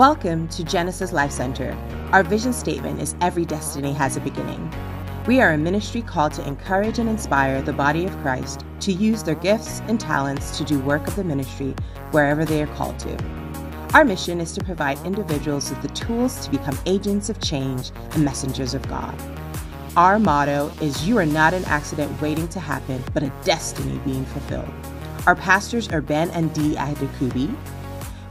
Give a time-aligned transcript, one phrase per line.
[0.00, 1.76] Welcome to Genesis Life Center.
[2.10, 4.72] Our vision statement is Every destiny has a beginning.
[5.26, 9.22] We are a ministry called to encourage and inspire the body of Christ to use
[9.22, 11.74] their gifts and talents to do work of the ministry
[12.12, 13.14] wherever they are called to.
[13.92, 18.24] Our mission is to provide individuals with the tools to become agents of change and
[18.24, 19.14] messengers of God.
[19.98, 24.24] Our motto is You are not an accident waiting to happen, but a destiny being
[24.24, 24.72] fulfilled.
[25.26, 27.54] Our pastors are Ben and Dee Adekubi.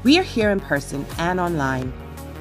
[0.01, 1.91] We are here in person and online.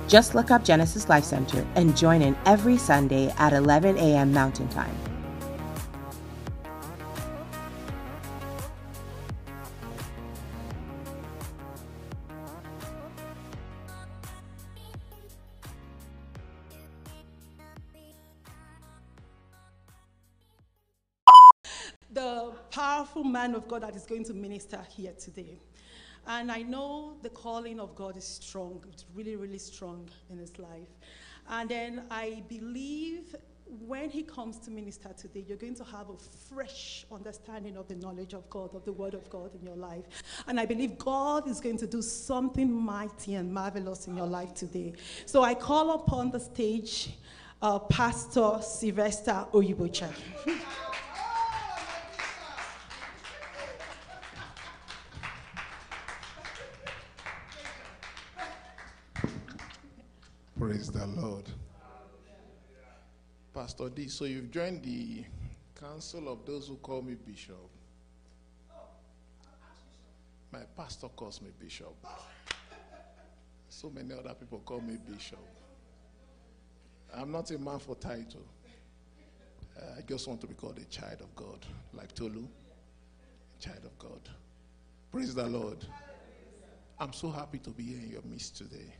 [0.07, 4.33] Just look up Genesis Life Center and join in every Sunday at 11 a.m.
[4.33, 4.95] Mountain Time.
[22.11, 25.61] the powerful man of God that is going to minister here today.
[26.27, 30.59] And I know the calling of God is strong, it's really, really strong in his
[30.59, 30.89] life.
[31.49, 33.35] And then I believe
[33.87, 36.17] when he comes to minister today, you're going to have a
[36.55, 40.05] fresh understanding of the knowledge of God, of the word of God in your life.
[40.47, 44.55] And I believe God is going to do something mighty and marvelous in your life
[44.55, 44.95] today.
[45.27, 47.11] So I call upon the stage
[47.61, 50.13] uh, Pastor Sylvester Oyibocha.
[60.59, 61.49] Praise the Lord.
[63.55, 65.25] Pastor D, so you've joined the
[65.81, 67.55] council of those who call me bishop.
[70.53, 71.95] My pastor calls me bishop.
[73.69, 75.39] So many other people call me bishop.
[77.15, 78.45] I'm not a man for title.
[79.81, 82.49] Uh, I just want to be called a child of God, like Tolu,
[83.57, 84.29] a child of God.
[85.13, 85.87] Praise the Lord.
[86.99, 88.93] I'm so happy to be here in your midst today.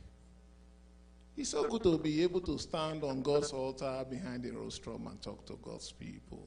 [1.39, 5.21] It's so good to be able to stand on God's altar behind the rostrum and
[5.21, 6.45] talk to God's people.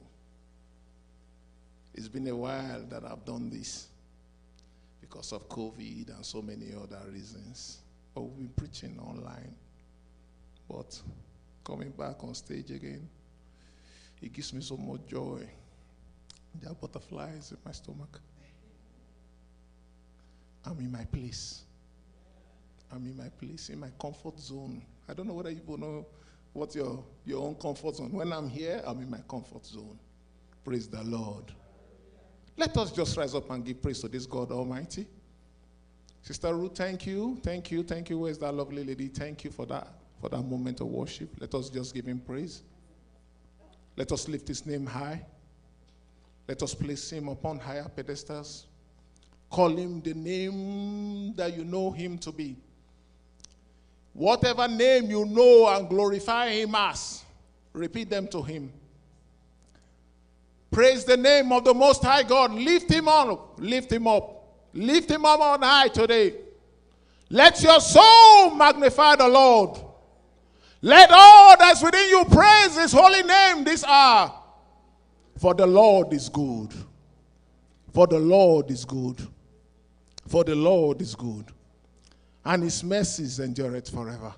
[1.95, 3.87] It's been a while that I've done this
[5.01, 7.79] because of COVID and so many other reasons.
[8.13, 9.55] But we've been preaching online.
[10.69, 11.01] But
[11.63, 13.09] coming back on stage again,
[14.21, 15.41] it gives me so much joy.
[16.61, 18.21] There are butterflies in my stomach.
[20.63, 21.63] I'm in my place.
[22.93, 24.81] I'm in my place, in my comfort zone.
[25.09, 26.05] I don't know whether you know
[26.53, 28.11] what your, your own comfort zone.
[28.11, 29.99] When I'm here, I'm in my comfort zone.
[30.63, 31.45] Praise the Lord.
[32.55, 35.07] Let us just rise up and give praise to this God Almighty.
[36.21, 38.19] Sister Ruth, thank you, thank you, thank you.
[38.19, 39.07] Where's that lovely lady?
[39.07, 39.87] Thank you for that,
[40.21, 41.29] for that moment of worship.
[41.39, 42.61] Let us just give him praise.
[43.97, 45.25] Let us lift his name high.
[46.47, 48.67] Let us place him upon higher pedestals.
[49.49, 52.55] Call him the name that you know him to be.
[54.13, 57.23] Whatever name you know and glorify him as,
[57.73, 58.71] repeat them to him.
[60.69, 62.51] Praise the name of the Most High God.
[62.51, 63.59] Lift him up.
[63.59, 64.43] Lift him up.
[64.73, 66.35] Lift him up on high today.
[67.29, 69.79] Let your soul magnify the Lord.
[70.81, 74.33] Let all that's within you praise his holy name this hour.
[75.37, 76.73] For the Lord is good.
[77.93, 79.27] For the Lord is good.
[80.27, 81.51] For the Lord is good
[82.45, 84.33] and his mercies endureth forever.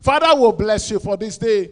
[0.00, 1.70] Father, will bless you for this day.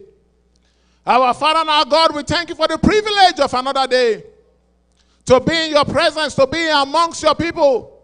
[1.05, 4.23] Our Father and our God, we thank you for the privilege of another day
[5.25, 8.01] to be in your presence, to be amongst your people.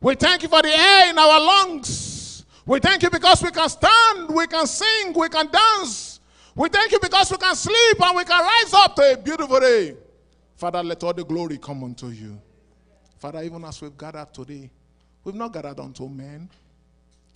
[0.00, 2.44] We thank you for the air in our lungs.
[2.66, 6.20] We thank you because we can stand, we can sing, we can dance.
[6.54, 9.60] We thank you because we can sleep and we can rise up to a beautiful
[9.60, 9.96] day.
[10.56, 12.40] Father, let all the glory come unto you.
[13.18, 14.70] Father, even as we've gathered today,
[15.24, 16.48] we've not gathered unto men,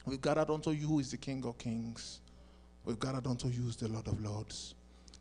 [0.09, 2.21] We've gathered unto you who is the King of Kings.
[2.87, 4.75] We've gathered unto you who is the Lord of Lords.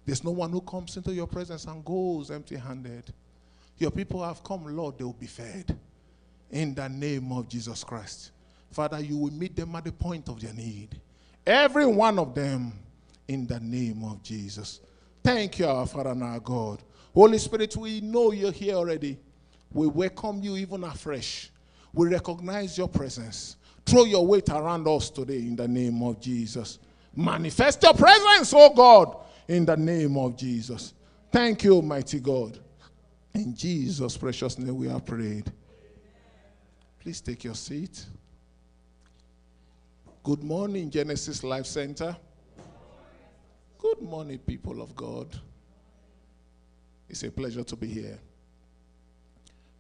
[0.06, 3.14] There's no one who comes into your presence and goes empty handed.
[3.78, 5.78] Your people have come, Lord, they will be fed.
[6.52, 8.32] In the name of Jesus Christ.
[8.72, 11.02] Father, you will meet them at the point of their need.
[11.46, 12.72] Every one of them
[13.28, 14.80] in the name of Jesus.
[15.22, 16.82] Thank you, our Father and our God.
[17.14, 19.20] Holy Spirit, we know you're here already.
[19.74, 21.52] We welcome you even afresh.
[21.92, 23.58] We recognize your presence.
[23.88, 26.78] Throw your weight around us today in the name of Jesus.
[27.16, 29.16] Manifest your presence, oh God,
[29.48, 30.94] in the name of Jesus.
[31.32, 32.60] Thank you, mighty God.
[33.34, 35.50] In Jesus' precious name we are prayed.
[37.00, 38.06] Please take your seat.
[40.22, 42.18] Good morning, Genesis Life Center.
[43.78, 45.34] Good morning, people of God.
[47.08, 48.20] It's a pleasure to be here.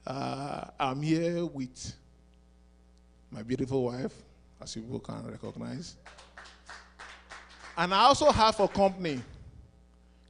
[0.05, 1.93] Uh, I'm here with
[3.31, 4.13] my beautiful wife,
[4.61, 5.95] as you people can recognize.
[7.77, 9.21] And I also have for company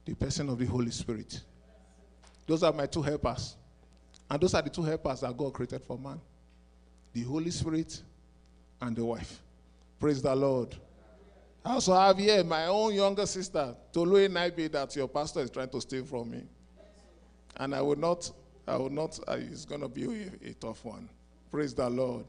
[0.04, 1.40] the person of the Holy Spirit.
[2.46, 3.56] Those are my two helpers.
[4.30, 6.20] And those are the two helpers that God created for man
[7.12, 8.02] the Holy Spirit
[8.80, 9.40] and the wife.
[9.98, 10.76] Praise the Lord.
[11.64, 15.68] I also have here my own younger sister, Tolu Naibe, that your pastor is trying
[15.70, 16.42] to steal from me.
[17.56, 18.30] And I will not,
[18.66, 21.08] I will not, uh, it's going to be a, a tough one.
[21.50, 22.26] Praise the Lord.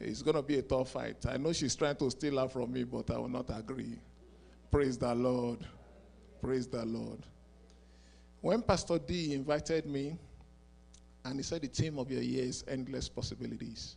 [0.00, 1.26] It's going to be a tough fight.
[1.26, 3.98] I know she's trying to steal her from me, but I will not agree.
[4.70, 5.58] Praise the Lord.
[6.40, 7.18] Praise the Lord.
[8.40, 10.16] When Pastor D invited me,
[11.24, 13.96] and he said the theme of your year is endless possibilities,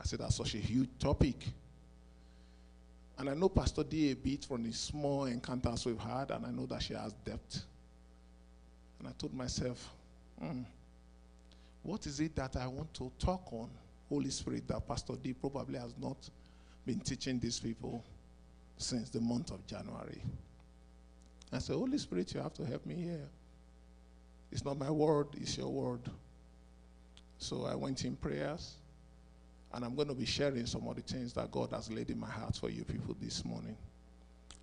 [0.00, 1.44] I said that's such a huge topic.
[3.18, 6.50] And I know Pastor D a bit from the small encounters we've had, and I
[6.50, 7.64] know that she has depth.
[8.98, 9.90] And I told myself,
[10.40, 10.62] hmm,
[11.82, 13.68] what is it that I want to talk on,
[14.12, 16.28] Holy Spirit, that Pastor D probably has not
[16.84, 18.04] been teaching these people
[18.76, 20.22] since the month of January?
[21.50, 23.28] I said, Holy Spirit, you have to help me here.
[24.50, 26.00] It's not my word, it's your word.
[27.38, 28.74] So I went in prayers,
[29.72, 32.20] and I'm going to be sharing some of the things that God has laid in
[32.20, 33.76] my heart for you people this morning.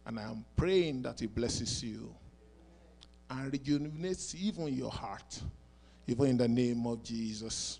[0.06, 2.14] And I am praying that He blesses you
[3.32, 5.42] and rejuvenates even your heart,
[6.06, 7.80] even in the name of Jesus.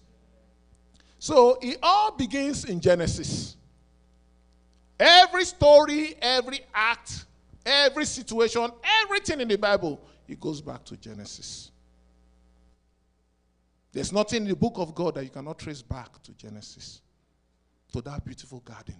[1.20, 3.58] So it all begins in Genesis.
[4.98, 7.26] Every story, every act,
[7.66, 8.70] every situation,
[9.04, 11.72] everything in the Bible, it goes back to Genesis.
[13.92, 17.02] There's nothing in the book of God that you cannot trace back to Genesis,
[17.92, 18.96] to that beautiful garden.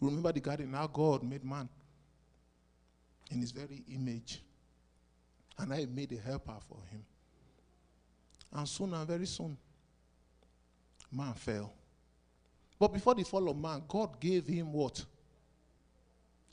[0.00, 1.68] Remember the garden, how God made man
[3.30, 4.42] in his very image.
[5.58, 7.02] And I made a helper for him.
[8.52, 9.56] And soon and very soon,
[11.10, 11.72] man fell.
[12.78, 15.04] But before the fall of man, God gave him what?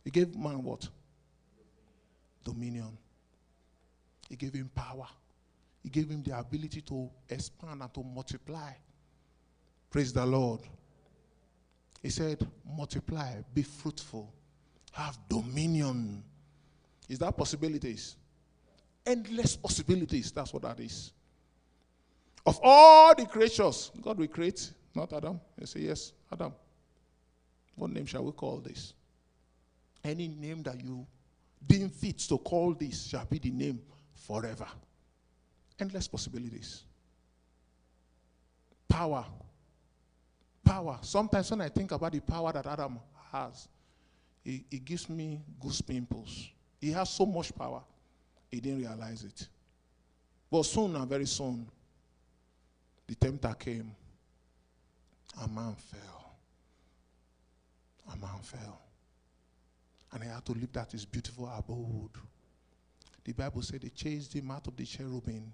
[0.04, 0.88] He gave man what?
[2.44, 2.98] Dominion.
[4.30, 5.08] He gave him power.
[5.82, 8.72] He gave him the ability to expand and to multiply.
[9.90, 10.62] Praise the Lord.
[12.02, 14.34] He said, multiply, be fruitful,
[14.92, 16.24] have dominion.
[17.08, 18.18] Is that possibilities?
[19.06, 20.32] Endless possibilities.
[20.32, 21.14] That's what that is.
[22.46, 25.40] Of all the creatures God will create, not Adam.
[25.60, 26.54] He say, Yes, Adam.
[27.76, 28.94] What name shall we call this?
[30.04, 31.08] Any name that you
[31.66, 33.82] deem fit to call this shall be the name
[34.14, 34.68] forever.
[35.80, 36.84] Endless possibilities.
[38.88, 39.26] Power.
[40.64, 41.00] Power.
[41.02, 43.00] Sometimes when I think about the power that Adam
[43.32, 43.68] has,
[44.46, 46.50] it gives me goose pimples.
[46.80, 47.82] He has so much power.
[48.52, 49.48] He didn't realize it.
[50.52, 51.68] But soon and very soon,
[53.08, 53.96] the tempter came.
[55.42, 56.36] A man fell.
[58.12, 58.82] A man fell.
[60.12, 62.12] And he had to leave that his beautiful abode.
[63.24, 65.52] The Bible said they chased him out of the cherubim.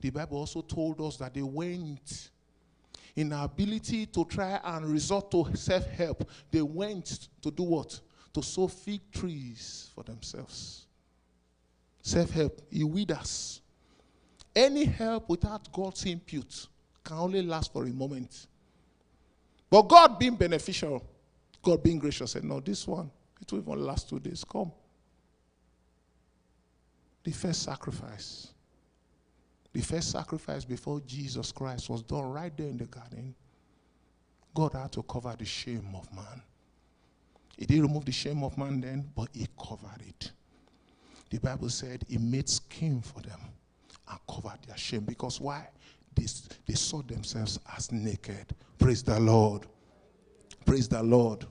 [0.00, 2.30] The Bible also told us that they went
[3.14, 6.28] in ability to try and resort to self help.
[6.50, 8.00] They went to do what?
[8.32, 10.86] To sow fig trees for themselves.
[12.02, 13.59] Self help, it withers.
[14.54, 16.66] Any help without God's input
[17.04, 18.46] can only last for a moment.
[19.68, 21.04] But God being beneficial,
[21.62, 23.10] God being gracious, said, No, this one,
[23.40, 24.44] it will even last two days.
[24.44, 24.72] Come.
[27.22, 28.48] The first sacrifice.
[29.72, 33.34] The first sacrifice before Jesus Christ was done right there in the garden.
[34.52, 36.42] God had to cover the shame of man.
[37.56, 40.32] He didn't remove the shame of man then, but he covered it.
[41.28, 43.38] The Bible said he made skin for them
[44.10, 45.00] and covered their shame.
[45.00, 45.68] Because why?
[46.14, 46.26] They,
[46.66, 48.54] they saw themselves as naked.
[48.78, 49.66] Praise the Lord.
[50.66, 51.46] Praise the Lord.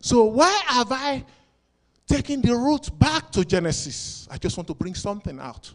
[0.00, 1.24] So, why have I
[2.06, 4.28] taken the route back to Genesis?
[4.30, 5.72] I just want to bring something out.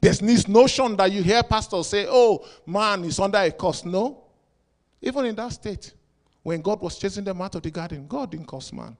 [0.00, 3.84] There's this notion that you hear pastors say, oh, man is under a curse.
[3.84, 4.24] No.
[5.00, 5.94] Even in that state,
[6.42, 8.96] when God was chasing them out of the garden, God didn't curse man.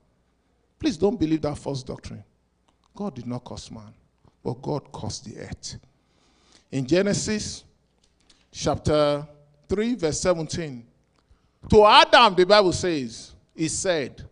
[0.78, 2.24] Please don't believe that false doctrine.
[2.94, 3.94] God did not curse man,
[4.42, 5.76] but God cursed the earth.
[6.76, 7.64] In Genesis
[8.52, 9.26] chapter
[9.66, 10.87] 3, verse 17,
[11.71, 14.23] to Adam, the Bible says, He said,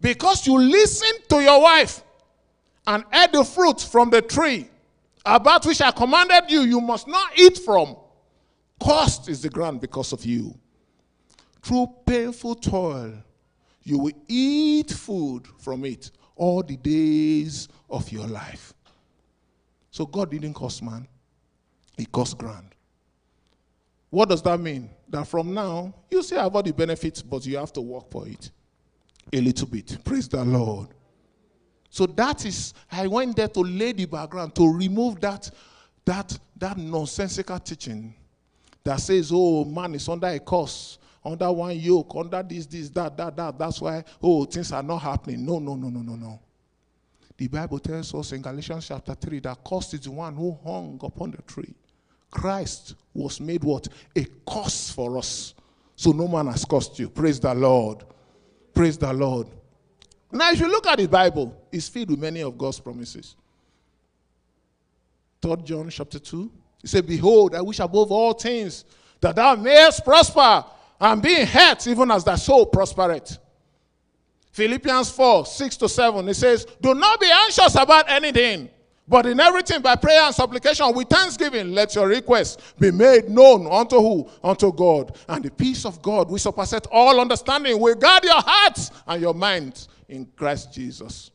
[0.00, 2.02] Because you listened to your wife
[2.86, 4.66] and ate the fruit from the tree
[5.26, 7.96] about which I commanded you, you must not eat from.
[8.82, 10.54] Cost is the ground because of you.
[11.60, 13.12] Through painful toil,
[13.82, 18.72] you will eat food from it all the days of your life.
[19.90, 21.06] So God didn't cost man,
[21.96, 22.74] He cost ground.
[24.10, 24.90] What does that mean?
[25.08, 28.28] That from now, you still have all the benefits, but you have to work for
[28.28, 28.50] it
[29.32, 29.98] a little bit.
[30.04, 30.88] Praise the Lord.
[31.90, 35.50] So that is, I went there to lay the background, to remove that,
[36.04, 38.14] that, that nonsensical teaching
[38.82, 43.16] that says, oh, man is under a curse, under one yoke, under this, this, that,
[43.16, 43.58] that, that.
[43.58, 45.44] That's why, oh, things are not happening.
[45.44, 46.40] No, no, no, no, no, no.
[47.36, 51.00] The Bible tells us in Galatians chapter 3 that cursed is the one who hung
[51.02, 51.74] upon the tree.
[52.34, 53.88] Christ was made what?
[54.16, 55.54] A curse for us.
[55.96, 57.08] So no man has cursed you.
[57.08, 58.04] Praise the Lord.
[58.74, 59.46] Praise the Lord.
[60.32, 63.36] Now, if you look at the Bible, it's filled with many of God's promises.
[65.40, 66.50] 3 John chapter 2.
[66.82, 68.84] He said, Behold, I wish above all things
[69.20, 70.64] that thou mayest prosper
[71.00, 73.38] and be in health, even as thy soul prospereth.
[74.50, 78.68] Philippians 4 6 to 7, it says, Do not be anxious about anything,
[79.06, 83.66] but in everything by prayer and supplication with thanksgiving, let your requests be made known
[83.70, 84.30] unto who?
[84.42, 85.16] Unto God.
[85.28, 89.34] And the peace of God, which surpasseth all understanding, will guard your hearts and your
[89.34, 91.30] minds in Christ Jesus.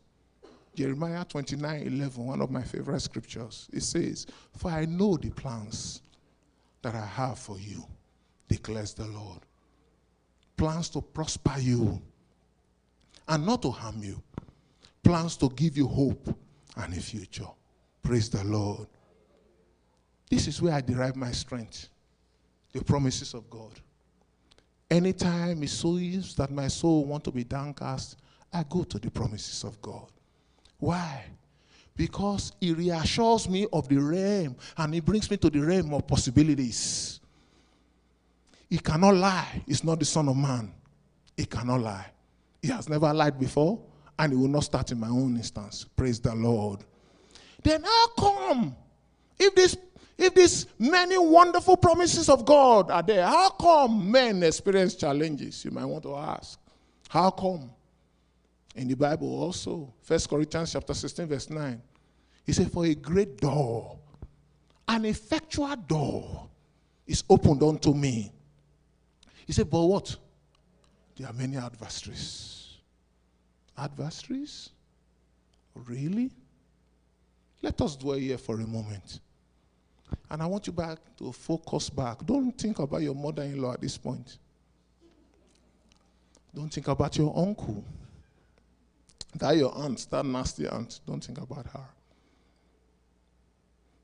[0.73, 3.69] Jeremiah 29 11, one of my favorite scriptures.
[3.71, 4.25] It says,
[4.57, 6.01] For I know the plans
[6.81, 7.85] that I have for you,
[8.47, 9.39] declares the Lord.
[10.57, 12.01] Plans to prosper you
[13.27, 14.21] and not to harm you.
[15.03, 16.35] Plans to give you hope
[16.75, 17.47] and a future.
[18.09, 18.87] Praise the Lord.
[20.31, 21.89] This is where I derive my strength.
[22.73, 23.79] The promises of God.
[24.89, 28.17] Anytime it seems that my soul want to be downcast,
[28.51, 30.07] I go to the promises of God.
[30.79, 31.23] Why?
[31.95, 36.07] Because it reassures me of the realm and it brings me to the realm of
[36.07, 37.19] possibilities.
[38.71, 39.61] He cannot lie.
[39.67, 40.73] He's not the Son of Man.
[41.37, 42.07] He cannot lie.
[42.59, 43.79] He has never lied before,
[44.17, 45.85] and he will not start in my own instance.
[45.95, 46.85] Praise the Lord.
[47.63, 48.75] Then how come
[49.37, 49.77] if this
[50.17, 55.63] if these many wonderful promises of God are there, how come men experience challenges?
[55.63, 56.59] You might want to ask.
[57.07, 57.71] How come?
[58.75, 61.81] In the Bible also, First Corinthians chapter 16, verse 9.
[62.45, 63.97] He said, For a great door,
[64.89, 66.49] an effectual door
[67.07, 68.31] is opened unto me.
[69.47, 70.15] He said, But what?
[71.15, 72.77] There are many adversaries.
[73.77, 74.69] Adversaries?
[75.75, 76.29] Really?
[77.61, 79.19] Let us dwell here for a moment.
[80.29, 82.25] And I want you back to focus back.
[82.25, 84.37] Don't think about your mother in law at this point.
[86.53, 87.83] Don't think about your uncle.
[89.35, 90.99] That your aunt, that nasty aunt.
[91.05, 91.85] Don't think about her.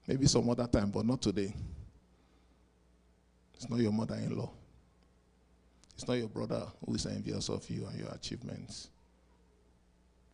[0.07, 1.53] Maybe some other time, but not today.
[3.55, 4.51] It's not your mother in law.
[5.95, 8.89] It's not your brother who is envious of you and your achievements.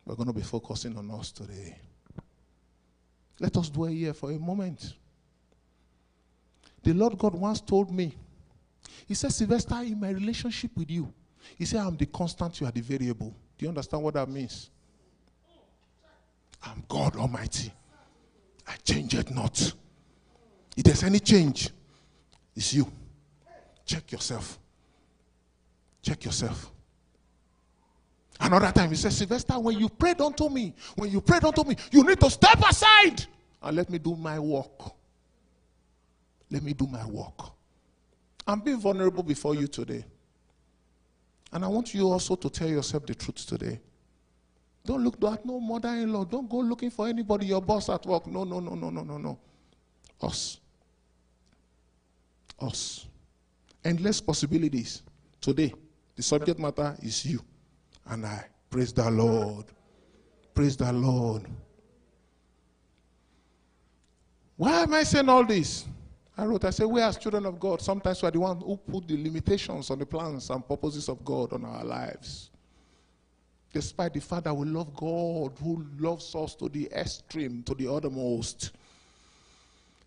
[0.04, 1.78] We're going to be focusing on us today.
[3.42, 4.94] Let us dwell here for a moment.
[6.80, 8.14] The Lord God once told me,
[9.04, 11.12] He said, Sylvester, in my relationship with you,
[11.58, 13.34] He said, I'm the constant, you are the variable.
[13.58, 14.70] Do you understand what that means?
[16.62, 17.72] I'm God Almighty.
[18.68, 19.60] I change it not.
[20.76, 21.68] If there's any change,
[22.54, 22.90] it's you.
[23.84, 24.56] Check yourself.
[26.00, 26.71] Check yourself.
[28.40, 31.76] Another time he says, Sylvester, when you prayed unto me, when you prayed unto me,
[31.90, 33.24] you need to step aside
[33.62, 34.92] and let me do my work.
[36.50, 37.52] Let me do my work.
[38.46, 40.04] I'm being vulnerable before you today.
[41.52, 43.80] And I want you also to tell yourself the truth today.
[44.84, 46.24] Don't look at no mother in law.
[46.24, 48.26] Don't go looking for anybody, your boss at work.
[48.26, 49.38] No, no, no, no, no, no, no.
[50.20, 50.58] Us.
[52.60, 53.06] Us.
[53.84, 55.02] Endless possibilities.
[55.40, 55.72] Today,
[56.16, 57.40] the subject matter is you
[58.06, 58.44] and I.
[58.70, 59.66] Praise the Lord.
[60.54, 61.46] Praise the Lord.
[64.56, 65.86] Why am I saying all this?
[66.36, 68.76] I wrote, I said, we as children of God, sometimes we are the ones who
[68.76, 72.50] put the limitations on the plans and purposes of God on our lives.
[73.72, 77.92] Despite the fact that we love God, who loves us to the extreme, to the
[77.92, 78.72] uttermost.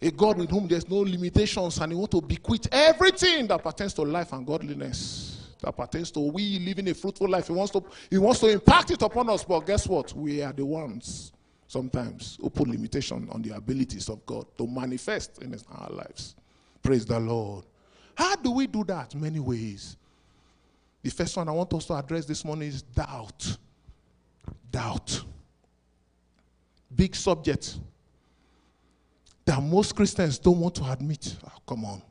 [0.02, 3.94] A God with whom there's no limitations and he wants to bequeath everything that pertains
[3.94, 5.35] to life and godliness
[5.66, 7.48] that pertains to we living a fruitful life.
[7.48, 10.14] He wants to, he wants to impact it upon us, but guess what?
[10.14, 11.32] We are the ones
[11.68, 16.36] sometimes who put limitation on the abilities of God to manifest in our lives.
[16.84, 17.66] Praise the Lord.
[18.16, 19.16] How do we do that?
[19.16, 19.98] Many ways.
[21.02, 23.58] The first one I want us to address this morning is doubt.
[24.72, 25.24] Doubt.
[26.96, 27.80] Big subject
[29.46, 31.36] that most Christians don't want to admit.
[31.44, 32.04] Oh, come on.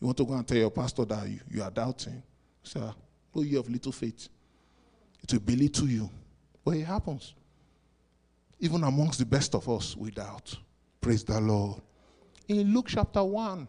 [0.00, 2.22] You want to go and tell your pastor that you, you are doubting.
[2.70, 2.94] Sir,
[3.34, 4.28] oh, you have little faith.
[5.24, 6.08] It will belittle you.
[6.64, 7.34] But it happens.
[8.60, 10.54] Even amongst the best of us, we doubt.
[11.00, 11.80] Praise the Lord.
[12.46, 13.66] In Luke chapter 1,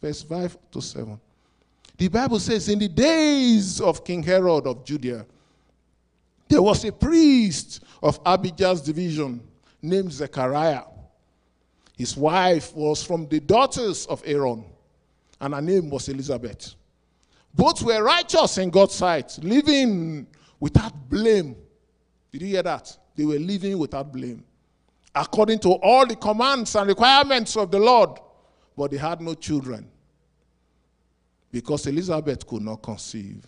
[0.00, 1.20] verse 5 to 7,
[1.96, 5.26] The Bible says, in the days of King Herod of Judea,
[6.48, 9.40] there was a priest of Abijah's division
[9.82, 10.84] named Zechariah.
[11.98, 14.64] His wife was from the daughters of Aaron,
[15.40, 16.76] and her name was Elizabeth.
[17.56, 20.26] Both were righteous in God's sight, living
[20.60, 21.56] without blame.
[22.30, 22.94] Did you hear that?
[23.16, 24.44] They were living without blame,
[25.14, 28.10] according to all the commands and requirements of the Lord,
[28.76, 29.88] but they had no children
[31.50, 33.46] because Elizabeth could not conceive.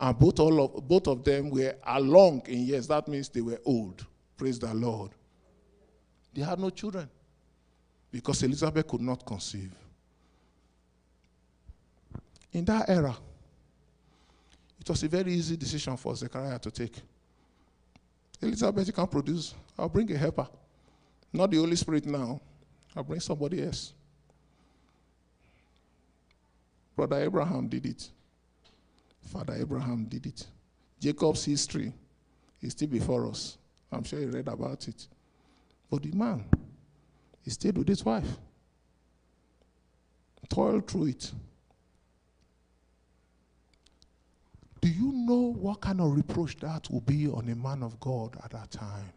[0.00, 2.88] And both, all of, both of them were along in years.
[2.88, 4.04] That means they were old.
[4.36, 5.12] Praise the Lord.
[6.34, 7.08] They had no children
[8.10, 9.72] because Elizabeth could not conceive.
[12.54, 13.14] In that era,
[14.80, 16.94] it was a very easy decision for Zechariah to take.
[18.40, 19.54] Elizabeth, you can produce.
[19.76, 20.46] I'll bring a helper.
[21.32, 22.40] Not the Holy Spirit now.
[22.94, 23.92] I'll bring somebody else.
[26.94, 28.08] Brother Abraham did it.
[29.32, 30.46] Father Abraham did it.
[31.00, 31.92] Jacob's history
[32.62, 33.58] is still before us.
[33.90, 35.08] I'm sure you read about it.
[35.90, 36.44] But the man,
[37.42, 38.28] he stayed with his wife,
[40.48, 41.32] toiled through it.
[44.84, 48.36] Do you know what kind of reproach that will be on a man of God
[48.44, 49.14] at that time?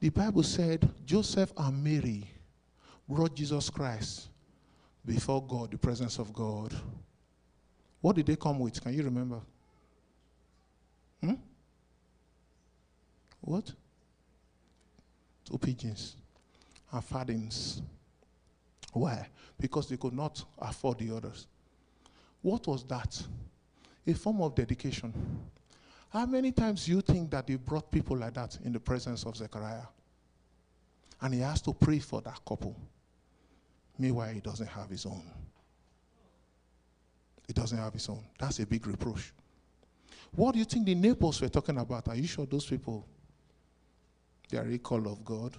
[0.00, 2.26] The Bible said Joseph and Mary
[3.06, 4.30] brought Jesus Christ
[5.04, 6.72] before God, the presence of God.
[8.00, 8.82] What did they come with?
[8.82, 9.40] Can you remember?
[11.22, 11.34] Hmm?
[13.42, 13.70] What?
[15.44, 16.16] Two pigeons
[16.90, 17.82] and fattings.
[18.94, 19.28] Why?
[19.60, 21.46] Because they could not afford the others.
[22.42, 23.22] What was that?
[24.06, 25.12] A form of dedication.
[26.08, 29.24] How many times do you think that they brought people like that in the presence
[29.24, 29.86] of Zechariah?
[31.20, 32.74] And he has to pray for that couple.
[33.98, 35.22] Meanwhile, he doesn't have his own.
[37.46, 38.24] He doesn't have his own.
[38.38, 39.32] That's a big reproach.
[40.34, 42.08] What do you think the neighbors were talking about?
[42.08, 43.06] Are you sure those people
[44.48, 45.56] they are a call of God?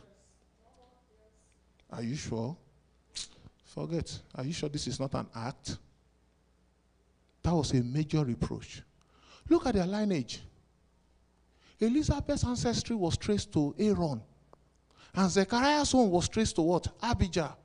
[1.91, 2.55] Are you sure?
[3.63, 4.19] Forget.
[4.35, 5.77] Are you sure this is not an act?
[7.43, 8.81] That was a major reproach.
[9.49, 10.41] Look at their lineage.
[11.79, 14.21] Elizabeth's ancestry was traced to Aaron.
[15.13, 16.87] And Zechariah's own was traced to what?
[17.01, 17.55] Abijah.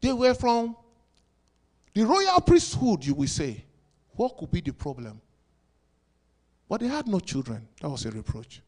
[0.00, 0.76] They were from
[1.94, 3.64] the royal priesthood, you will say.
[4.12, 5.20] What could be the problem?
[6.68, 7.66] But they had no children.
[7.80, 8.60] That was a reproach.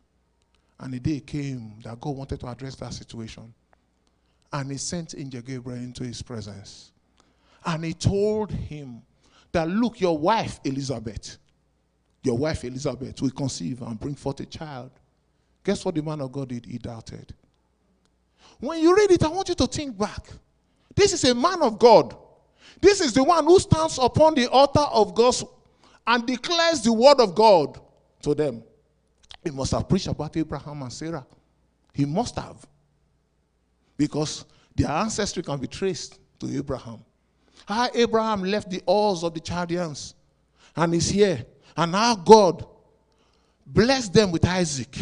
[0.78, 3.52] And the day came that God wanted to address that situation.
[4.52, 6.92] And he sent Angel Gabriel into his presence.
[7.64, 9.02] And he told him
[9.52, 11.38] that, look, your wife, Elizabeth,
[12.22, 14.90] your wife, Elizabeth, will conceive and bring forth a child.
[15.64, 16.66] Guess what the man of God did?
[16.66, 17.34] He doubted.
[18.58, 20.28] When you read it, I want you to think back.
[20.94, 22.14] This is a man of God.
[22.80, 25.34] This is the one who stands upon the altar of God
[26.06, 27.80] and declares the word of God
[28.22, 28.62] to them.
[29.42, 31.26] He must have preached about Abraham and Sarah.
[31.92, 32.66] He must have.
[33.96, 37.04] Because their ancestry can be traced to Abraham.
[37.70, 40.14] How Abraham left the halls of the Chaldeans
[40.74, 41.46] and is here.
[41.76, 42.66] And how God
[43.64, 44.96] blessed them with Isaac.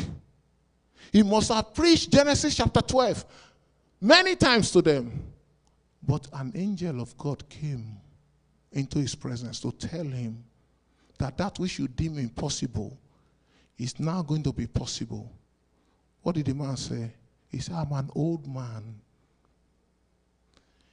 [1.10, 3.24] He must have preached Genesis chapter 12
[4.02, 5.24] many times to them.
[6.06, 7.96] But an angel of God came
[8.72, 10.44] into his presence to tell him
[11.18, 12.98] that that which you deem impossible
[13.78, 15.32] is now going to be possible.
[16.22, 17.12] What did the man say?
[17.48, 19.00] He said, I'm an old man.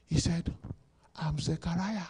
[0.07, 0.53] He said,
[1.17, 2.07] I'm Zechariah.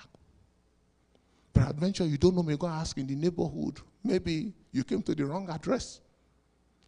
[1.54, 3.80] Peradventure, you don't know me, go ask in the neighborhood.
[4.04, 6.02] Maybe you came to the wrong address.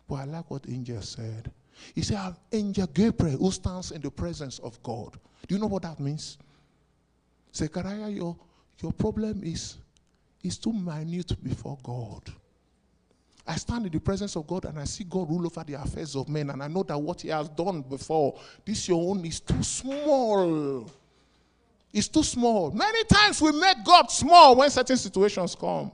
[0.08, 1.51] But I like what angel said.
[1.93, 5.17] He said, I'm angel Gabriel who stands in the presence of God.
[5.47, 6.38] Do you know what that means?
[7.53, 8.36] Zechariah, your,
[8.82, 9.77] your problem is,
[10.43, 12.23] is too minute before God.
[13.47, 16.15] I stand in the presence of God and I see God rule over the affairs
[16.15, 19.39] of men, and I know that what He has done before, this your own is
[19.39, 20.89] too small.
[21.93, 22.71] It's too small.
[22.71, 25.91] Many times we make God small when certain situations come.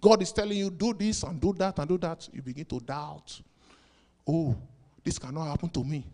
[0.00, 2.28] God is telling you, do this and do that and do that.
[2.32, 3.40] You begin to doubt.
[4.26, 4.56] Oh,
[5.02, 6.04] this cannot happen to me.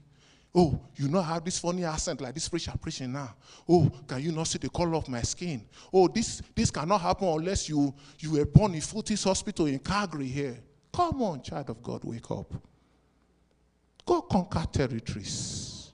[0.55, 3.35] Oh, you know, have this funny accent like this preacher preaching now.
[3.69, 5.65] Oh, can you not see the color of my skin?
[5.93, 10.27] Oh, this this cannot happen unless you you were born in Foothill Hospital in Calgary
[10.27, 10.59] here.
[10.93, 12.53] Come on, child of God, wake up.
[14.05, 15.93] Go conquer territories.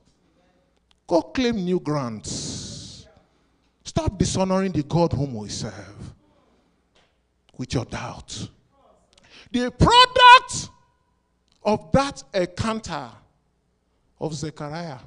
[1.07, 2.84] Go claim new grants.
[3.85, 6.14] Stop dishonoring the God whom we serve
[7.57, 8.49] with your doubt.
[9.53, 10.70] The product
[11.62, 13.11] of that encounter
[14.20, 14.99] of Zechariah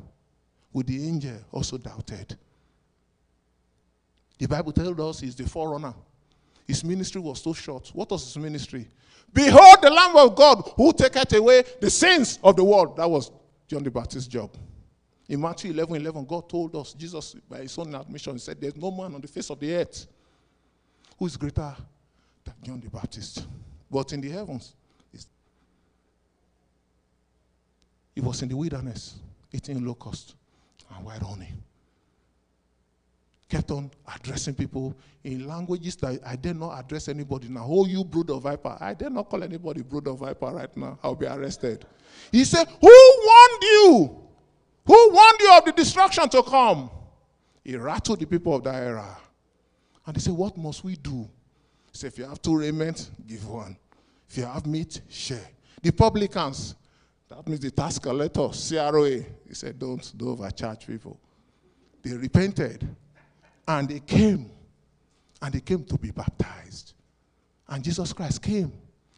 [0.71, 2.37] with the angel also doubted.
[4.37, 5.93] The Bible tells us he's the forerunner.
[6.67, 7.89] His ministry was so short.
[7.93, 8.87] What was his ministry?
[9.33, 12.97] Behold the Lamb of God who taketh away the sins of the world.
[12.97, 13.31] That was
[13.67, 14.51] John the Baptist's job.
[15.29, 18.91] In Matthew 11 11, God told us, Jesus, by his own admission, said, There's no
[18.91, 20.07] man on the face of the earth
[21.17, 21.75] who is greater
[22.45, 23.45] than John the Baptist.
[23.91, 24.73] But in the heavens,
[28.15, 29.19] he was in the wilderness
[29.51, 30.35] eating locust
[30.95, 31.53] and white honey.
[33.49, 37.65] Kept on addressing people in languages that I dare not address anybody now.
[37.69, 38.77] Oh, you brood of viper.
[38.79, 40.99] I dare not call anybody brood of viper right now.
[41.01, 41.85] I'll be arrested.
[42.31, 44.26] He said, Who warned you?
[44.88, 46.89] Who warned you of the destruction to come?
[47.63, 49.17] He rattled the people of that era.
[50.06, 51.30] And they said, What must we do?
[51.91, 53.78] He said, If you have two raiment, give one.
[54.30, 55.45] If you have meat, share.
[55.82, 56.76] The publicans,
[57.28, 61.19] that means the tax collectors, CROA, he said, Don't, don't overcharge people.
[62.02, 62.88] They repented
[63.67, 64.50] and they came.
[65.41, 66.93] And they came to be baptized.
[67.67, 68.71] And Jesus Christ came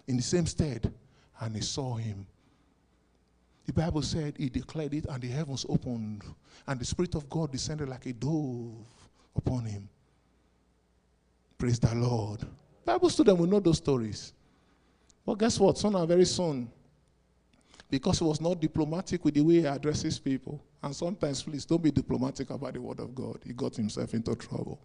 [0.08, 0.92] in the same stead
[1.40, 2.26] and he saw him.
[3.70, 6.24] The Bible said he declared it and the heavens opened
[6.66, 8.88] and the Spirit of God descended like a dove
[9.36, 9.88] upon him.
[11.56, 12.48] Praise the Lord.
[12.84, 14.34] Bible students will know those stories.
[15.24, 15.78] But guess what?
[15.78, 16.68] Soon and very soon,
[17.92, 21.84] because he was not diplomatic with the way he addresses people, and sometimes, please, don't
[21.84, 23.38] be diplomatic about the word of God.
[23.46, 24.80] He got himself into trouble.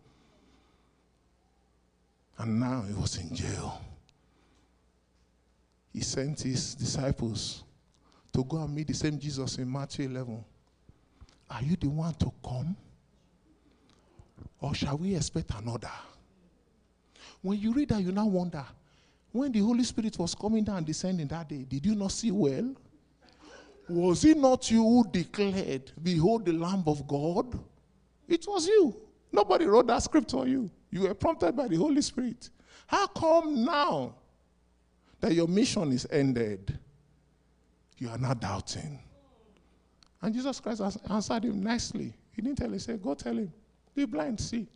[2.37, 3.81] And now he was in jail.
[5.90, 7.64] He sent his disciples
[8.35, 10.44] to go and meet the same Jesus in Matthew 11.
[11.51, 12.77] Are you the one to come?
[14.61, 15.90] Or shall we expect another?
[17.42, 18.64] When you read that, you now wonder
[19.31, 22.31] when the Holy Spirit was coming down and descending that day, did you not see
[22.31, 22.75] well?
[23.88, 27.59] Was it not you who declared, Behold the Lamb of God?
[28.29, 28.97] It was you.
[29.33, 30.70] Nobody wrote that script for you.
[30.90, 32.49] You were prompted by the Holy Spirit.
[32.87, 34.14] How come now
[35.20, 36.79] that your mission is ended,
[38.04, 39.00] you are not doubting?
[40.20, 42.12] And Jesus Christ answered him nicely.
[42.32, 43.50] He didn't tell him, he said, Go tell him.
[43.94, 44.66] The blind see,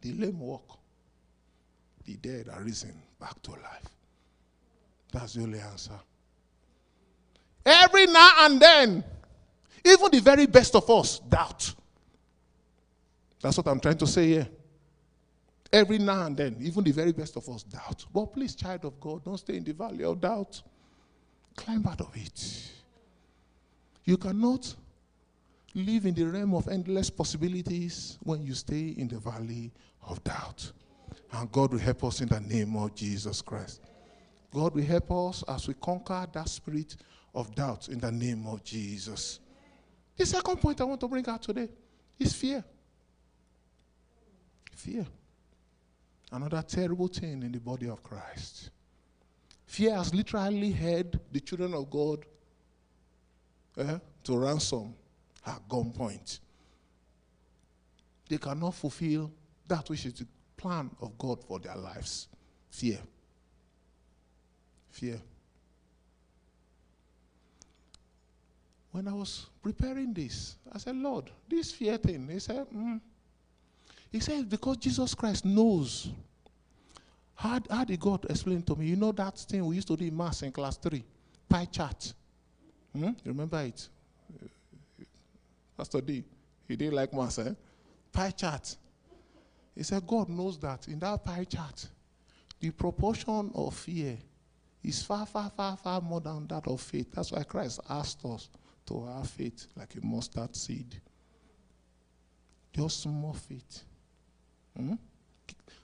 [0.00, 0.78] the lame walk,
[2.04, 3.90] the dead are risen back to life.
[5.12, 5.98] That's the only answer.
[7.64, 9.04] Every now and then,
[9.84, 11.74] even the very best of us doubt.
[13.40, 14.48] That's what I'm trying to say here.
[15.72, 18.04] Every now and then, even the very best of us doubt.
[18.12, 20.62] But please, child of God, don't stay in the valley of doubt.
[21.58, 22.70] Climb out of it.
[24.04, 24.74] You cannot
[25.74, 29.72] live in the realm of endless possibilities when you stay in the valley
[30.06, 30.70] of doubt.
[31.32, 33.82] And God will help us in the name of Jesus Christ.
[34.54, 36.96] God will help us as we conquer that spirit
[37.34, 39.40] of doubt in the name of Jesus.
[40.16, 41.68] The second point I want to bring out today
[42.20, 42.64] is fear.
[44.76, 45.06] Fear.
[46.30, 48.70] Another terrible thing in the body of Christ.
[49.68, 52.24] Fear has literally held the children of God
[53.76, 54.94] eh, to ransom
[55.46, 56.40] at gunpoint.
[58.28, 59.30] They cannot fulfill
[59.68, 60.26] that which is the
[60.56, 62.26] plan of God for their lives.
[62.70, 62.98] Fear.
[64.90, 65.20] Fear.
[68.98, 72.28] when I was preparing this, I said, Lord, this fear thing.
[72.28, 73.00] He said, mm.
[74.10, 76.08] He said, because Jesus Christ knows.
[77.38, 78.86] How, how did God explain to me?
[78.86, 81.04] You know that thing we used to do in math in class three?
[81.48, 82.12] Pie chart.
[82.92, 83.10] Hmm?
[83.24, 83.88] Remember it?
[85.76, 86.24] Pastor D,
[86.66, 87.52] he didn't like math, eh?
[88.12, 88.76] Pie chart.
[89.76, 91.86] He said, God knows that in that pie chart,
[92.58, 94.18] the proportion of fear
[94.82, 97.12] is far, far, far, far more than that of faith.
[97.14, 98.48] That's why Christ asked us
[98.86, 101.00] to have faith like a mustard seed.
[102.74, 103.84] Just small faith.
[104.76, 104.94] Hmm?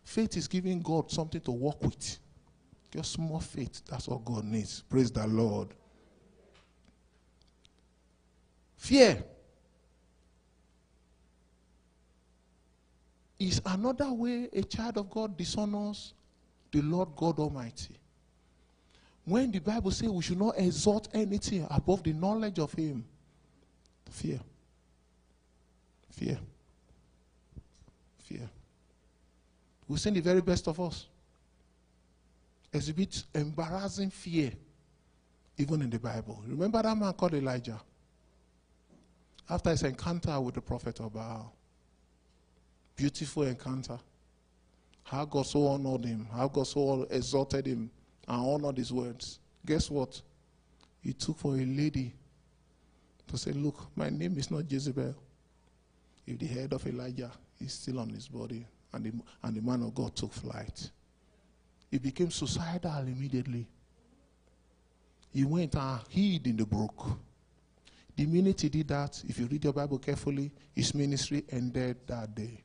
[0.05, 2.19] Faith is giving God something to work with.
[2.93, 3.83] Just small faith.
[3.88, 4.83] That's what God needs.
[4.88, 5.69] Praise the Lord.
[8.77, 9.25] Fear
[13.38, 16.12] is another way a child of God dishonors
[16.71, 17.97] the Lord God Almighty.
[19.25, 23.05] When the Bible says we should not exalt anything above the knowledge of Him,
[24.11, 24.38] fear.
[26.11, 26.38] Fear.
[28.25, 28.51] Fear.
[29.88, 31.07] We send the very best of us.
[32.73, 34.53] Exhibit embarrassing fear,
[35.59, 36.42] even in the Bible.
[36.47, 37.81] Remember that man called Elijah?
[39.49, 41.55] After his encounter with the prophet of Baal.
[42.97, 43.99] Beautiful encounter.
[45.05, 47.90] How God so honored him, how God so exalted him
[48.27, 49.38] and honored his words.
[49.66, 50.20] Guess what?
[51.03, 52.14] He took for a lady
[53.29, 55.14] to say, Look, my name is not Jezebel.
[56.27, 58.66] If the head of Elijah is still on his body.
[58.95, 60.91] And the, and the man of God took flight.
[61.91, 63.67] He became suicidal immediately.
[65.33, 67.19] He went and hid in the brook.
[68.17, 72.33] The minute he did that, if you read your Bible carefully, his ministry ended that
[72.35, 72.63] day.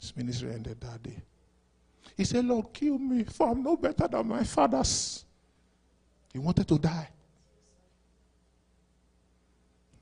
[0.00, 1.22] His ministry ended that day.
[2.16, 5.26] He said, Lord, kill me, for I'm no better than my fathers.
[6.32, 7.08] He wanted to die.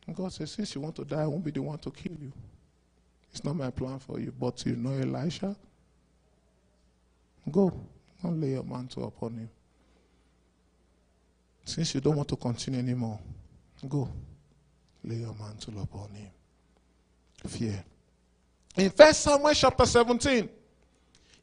[0.06, 2.16] And God said, Since you want to die, I won't be the one to kill
[2.20, 2.32] you.
[3.32, 4.32] It's not my plan for you.
[4.38, 5.56] But you know Elisha?
[7.50, 7.72] Go
[8.22, 9.50] and lay your mantle upon him.
[11.64, 13.18] Since you don't want to continue anymore,
[13.88, 14.08] go
[15.04, 16.30] lay your mantle upon him.
[17.46, 17.84] Fear.
[18.76, 20.48] In First Samuel chapter 17,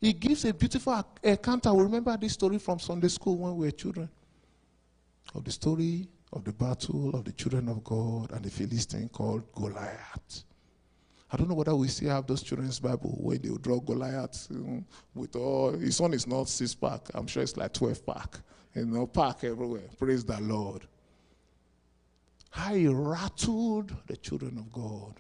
[0.02, 1.68] he gives a beautiful account.
[1.68, 4.10] I remember this story from Sunday school when we were children.
[5.36, 9.44] Of the story of the battle of the children of God and the Philistine called
[9.54, 10.44] Goliath.
[11.32, 14.86] I don't know whether we still have those children's Bible where they draw Goliath um,
[15.14, 17.02] with all his one is not six pack.
[17.14, 18.40] I'm sure it's like 12 pack.
[18.76, 19.84] You know, pack everywhere.
[19.98, 20.88] Praise the Lord.
[22.50, 25.20] How he rattled the children of God.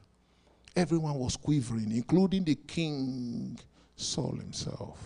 [0.75, 3.59] Everyone was quivering, including the king,
[3.95, 4.99] Saul himself.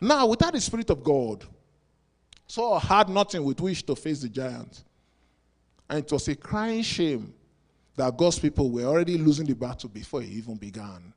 [0.00, 1.44] Now, without the Spirit of God,
[2.46, 4.84] Saul had nothing with which to face the giant.
[5.88, 7.34] And it was a crying shame
[7.96, 11.12] that God's people were already losing the battle before it even began.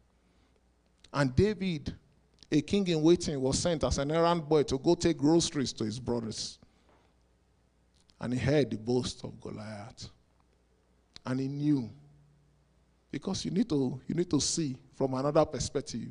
[1.14, 1.96] And David,
[2.52, 5.86] a king in waiting, was sent as an errand boy to go take groceries to
[5.86, 6.60] his brothers.
[8.20, 10.10] And he heard the boast of Goliath.
[11.26, 11.90] And he knew.
[13.12, 16.10] Because you need to, you need to see from another perspective.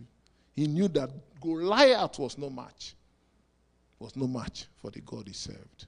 [0.53, 2.95] He knew that Goliath was no match.
[3.99, 5.87] Was no match for the God he served.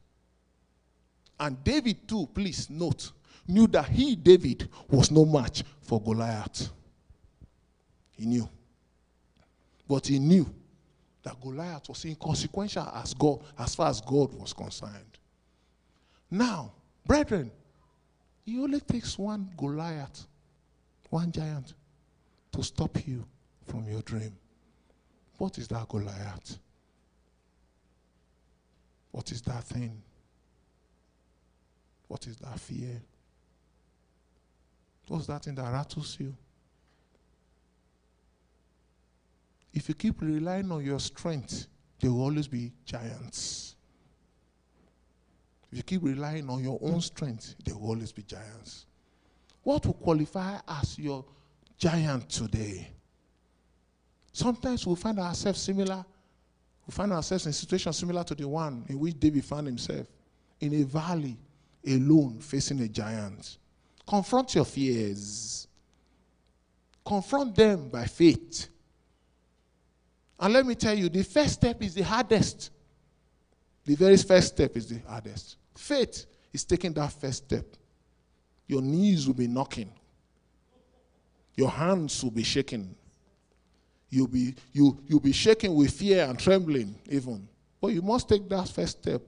[1.39, 3.13] And David, too, please note,
[3.49, 6.71] knew that he, David, was no match for Goliath.
[8.13, 8.49] He knew.
[9.89, 10.53] But he knew
[11.23, 15.19] that Goliath was inconsequential as God, as far as God was concerned.
[16.31, 16.73] Now,
[17.05, 17.51] brethren,
[18.47, 20.27] it only takes one Goliath,
[21.11, 21.75] one giant,
[22.53, 23.25] to stop you
[23.65, 24.37] from your dream.
[25.39, 26.59] What is that Goliath?
[29.11, 30.03] What is that thing?
[32.09, 33.03] What is that fear?
[35.09, 36.35] What's that thing that rattles you?
[39.73, 41.67] If you keep relying on your strength,
[42.01, 43.77] there will always be giants.
[45.71, 48.87] If you keep relying on your own strength, there will always be giants.
[49.63, 51.25] What will qualify as your
[51.77, 52.89] giant today?
[54.33, 56.05] Sometimes we'll find ourselves similar.
[56.87, 60.07] We find ourselves in a situation similar to the one in which David found himself
[60.61, 61.37] in a valley,
[61.87, 63.59] alone, facing a giant.
[64.07, 65.67] Confront your fears.
[67.05, 68.69] Confront them by faith.
[70.39, 72.71] And let me tell you, the first step is the hardest.
[73.85, 75.57] The very first step is the hardest.
[75.75, 77.65] Faith is taking that first step.
[78.67, 79.91] Your knees will be knocking.
[81.55, 82.95] Your hands will be shaking.
[84.11, 87.49] You'll be, you, you'll be shaking with fear and trembling, even.
[87.81, 89.23] But you must take that first step.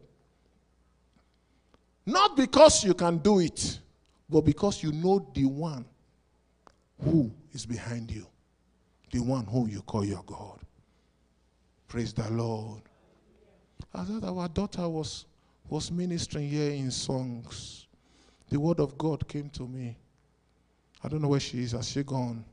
[2.04, 3.80] Not because you can do it,
[4.28, 5.84] but because you know the one
[7.02, 8.26] who is behind you,
[9.10, 10.60] the one whom you call your God.
[11.86, 12.82] Praise the Lord.
[13.94, 15.24] Thought our daughter was,
[15.68, 17.86] was ministering here in songs.
[18.50, 19.96] The word of God came to me.
[21.02, 21.72] I don't know where she is.
[21.72, 22.44] Has she gone?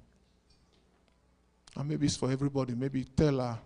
[1.75, 2.73] And maybe it's for everybody.
[2.73, 3.59] Maybe tell her.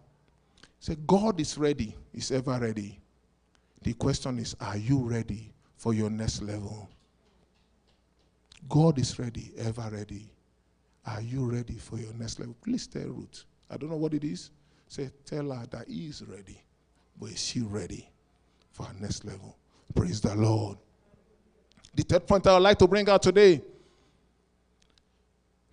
[0.79, 1.95] Say, God is ready.
[2.13, 2.99] He's ever ready.
[3.83, 6.89] The question is, are you ready for your next level?
[8.67, 10.31] God is ready, ever ready.
[11.05, 12.55] Are you ready for your next level?
[12.63, 13.45] Please tell Ruth.
[13.69, 14.51] I don't know what it is.
[14.87, 16.61] Say, tell her that he is ready.
[17.19, 18.09] But is she ready
[18.71, 19.57] for her next level?
[19.95, 20.77] Praise the Lord.
[21.95, 23.61] The third point I would like to bring out today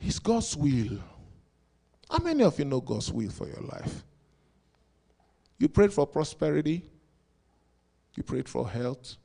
[0.00, 0.98] is God's will.
[2.10, 4.04] How many of you know God's will for your life?
[5.58, 6.88] You prayed for prosperity.
[8.14, 9.16] You prayed for health.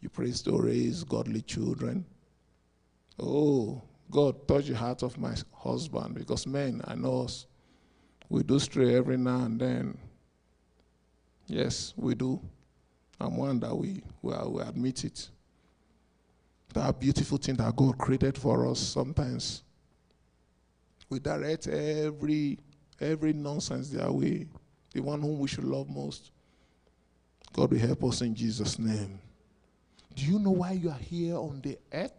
[0.00, 2.04] You prayed to raise godly children.
[3.18, 7.46] Oh, God, touch the heart of my husband because men, I know us,
[8.28, 9.98] we do stray every now and then.
[11.46, 12.40] Yes, we do.
[13.20, 15.28] I'm one that we, we, we admit it.
[16.74, 19.62] That beautiful thing that God created for us sometimes.
[21.08, 22.58] We direct every
[23.00, 24.46] every nonsense their way.
[24.92, 26.30] The one whom we should love most.
[27.52, 29.18] God will help us in Jesus' name.
[30.14, 32.12] Do you know why you are here on the earth?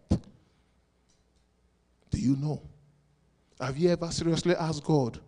[2.10, 2.62] Do you know?
[3.60, 5.20] Have you ever seriously asked God,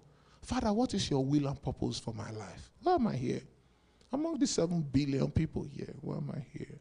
[0.41, 2.71] Father, what is your will and purpose for my life?
[2.81, 3.41] Why am I here?
[4.11, 6.79] Among the seven billion people here, why am I here?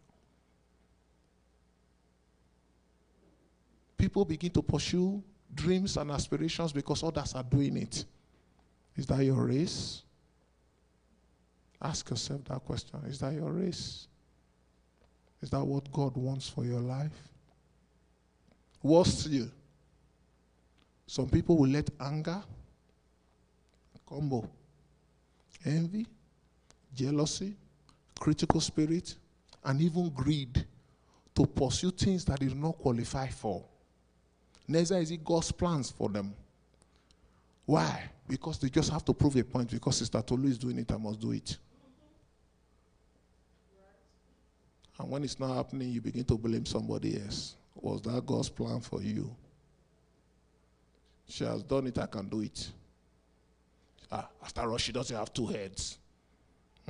[3.96, 5.22] People begin to pursue
[5.54, 8.04] dreams and aspirations because others are doing it.
[8.96, 10.02] Is that your race?
[11.82, 13.00] Ask yourself that question.
[13.06, 14.08] Is that your race?
[15.42, 17.28] Is that what God wants for your life?
[18.80, 19.48] What's still,
[21.10, 22.40] some people will let anger,
[24.06, 24.48] combo,
[25.66, 26.06] envy,
[26.94, 27.56] jealousy,
[28.20, 29.16] critical spirit,
[29.64, 30.64] and even greed
[31.34, 33.64] to pursue things that they do not qualify for.
[34.68, 36.32] Neither is it God's plans for them.
[37.66, 38.08] Why?
[38.28, 39.68] Because they just have to prove a point.
[39.68, 41.56] Because Sister Tolu is doing it, I must do it.
[44.96, 47.56] And when it's not happening, you begin to blame somebody else.
[47.74, 49.34] Was that God's plan for you?
[51.30, 52.68] She has done it, I can do it.
[54.10, 55.96] Ah, after all, she doesn't have two heads.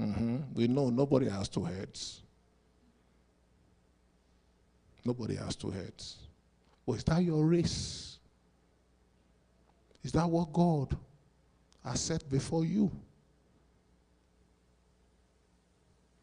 [0.01, 0.39] Mm-hmm.
[0.55, 2.23] We know nobody has two heads.
[5.05, 6.17] Nobody has two heads.
[6.87, 8.19] But is that your race?
[10.03, 10.97] Is that what God
[11.85, 12.91] has set before you?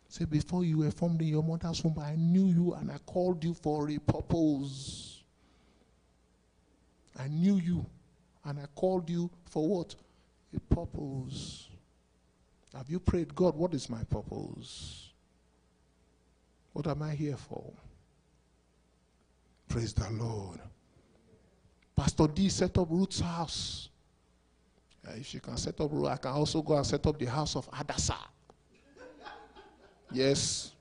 [0.10, 3.44] Say, before you were formed in your mother's womb, I knew you and I called
[3.44, 5.22] you for a purpose.
[7.20, 7.86] I knew you
[8.48, 9.96] and I called you for what?
[10.56, 11.68] A purpose.
[12.74, 15.10] Have you prayed, God, what is my purpose?
[16.72, 17.74] What am I here for?
[19.68, 20.60] Praise the Lord.
[21.96, 23.90] Pastor D set up Ruth's house.
[25.04, 27.26] Yeah, if she can set up Ruth, I can also go and set up the
[27.26, 28.16] house of Hadassah.
[30.12, 30.72] Yes.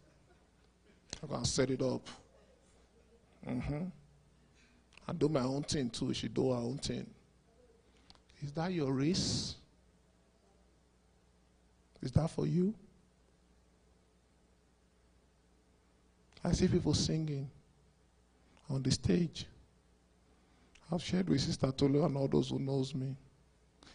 [1.22, 2.06] I can set it up.
[3.48, 3.84] Mm-hmm.
[5.08, 6.14] I do my own thing too.
[6.14, 7.06] She do her own thing.
[8.46, 9.56] Is that your race?
[12.00, 12.72] Is that for you?
[16.44, 17.50] I see people singing
[18.70, 19.46] on the stage.
[20.92, 23.16] I've shared with Sister Tolu and all those who knows me.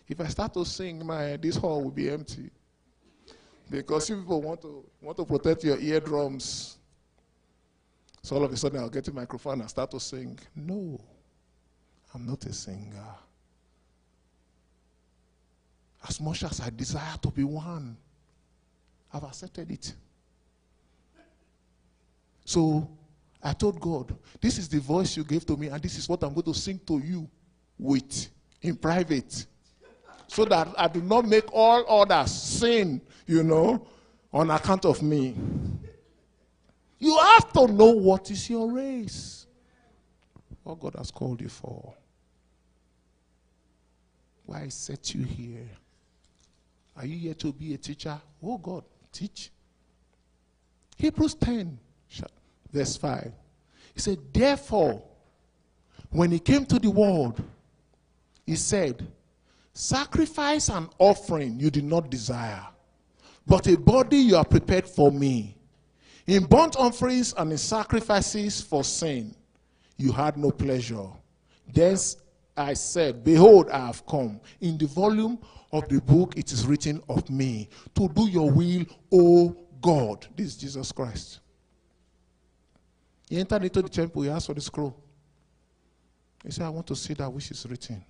[0.09, 2.51] If I start to sing, my this hall will be empty.
[3.69, 6.77] Because people want to want to protect your eardrums.
[8.21, 10.37] So all of a sudden I'll get a microphone and start to sing.
[10.53, 10.99] No,
[12.13, 13.15] I'm not a singer.
[16.07, 17.95] As much as I desire to be one,
[19.13, 19.93] I've accepted it.
[22.45, 22.89] So
[23.43, 26.23] I told God, this is the voice you gave to me, and this is what
[26.23, 27.29] I'm going to sing to you
[27.77, 28.27] with
[28.61, 29.45] in private.
[30.27, 33.85] So that I do not make all others sin, you know,
[34.31, 35.35] on account of me.
[36.99, 39.45] You have to know what is your race,
[40.63, 41.93] what God has called you for.
[44.45, 45.67] Why set you here?
[47.01, 48.15] Are you here to be a teacher?
[48.43, 49.49] Oh God, teach.
[50.97, 51.79] Hebrews 10
[52.71, 53.31] verse 5.
[53.95, 55.01] He said, Therefore,
[56.11, 57.41] when he came to the world,
[58.45, 59.07] he said,
[59.73, 62.67] Sacrifice and offering you did not desire,
[63.47, 65.57] but a body you are prepared for me.
[66.27, 69.33] In burnt offerings and in sacrifices for sin,
[69.97, 71.07] you had no pleasure.
[71.73, 71.97] Then
[72.61, 74.39] I said, Behold, I have come.
[74.59, 75.39] In the volume
[75.71, 80.27] of the book, it is written of me to do your will, O God.
[80.35, 81.39] This is Jesus Christ.
[83.29, 84.95] He entered into the temple, he asked for the scroll.
[86.43, 88.03] He said, I want to see that which is written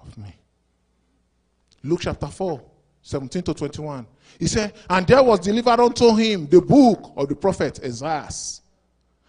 [0.00, 0.34] of me.
[1.82, 2.62] Luke chapter 4,
[3.02, 4.06] 17 to 21.
[4.38, 8.28] He said, And there was delivered unto him the book of the prophet Isaiah.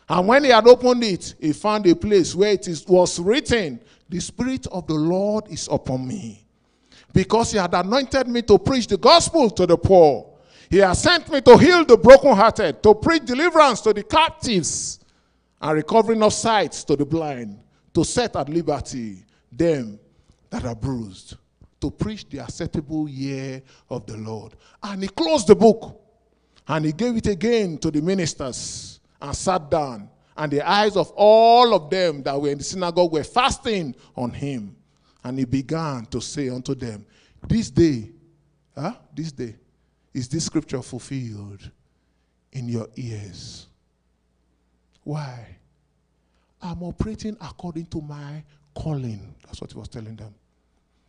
[0.10, 3.80] And when he had opened it, he found a place where it is, was written,
[4.10, 6.44] The Spirit of the Lord is upon me.
[7.14, 10.26] Because he had anointed me to preach the gospel to the poor.
[10.70, 15.00] He has sent me to heal the brokenhearted, to preach deliverance to the captives,
[15.62, 17.60] and recovering of sight to the blind,
[17.94, 20.00] to set at liberty them
[20.50, 21.36] that are bruised,
[21.82, 24.56] to preach the acceptable year of the Lord.
[24.82, 26.02] And he closed the book
[26.68, 30.10] and he gave it again to the ministers and sat down.
[30.38, 34.32] And the eyes of all of them that were in the synagogue were fasting on
[34.32, 34.76] him.
[35.24, 37.06] And he began to say unto them,
[37.48, 38.10] This day,
[38.78, 38.94] huh?
[39.14, 39.56] this day,
[40.14, 41.70] is this scripture fulfilled
[42.54, 43.68] in your ears.
[45.04, 45.58] Why?
[46.62, 48.44] I'm operating according to my
[48.76, 49.34] calling.
[49.46, 50.34] That's what he was telling them.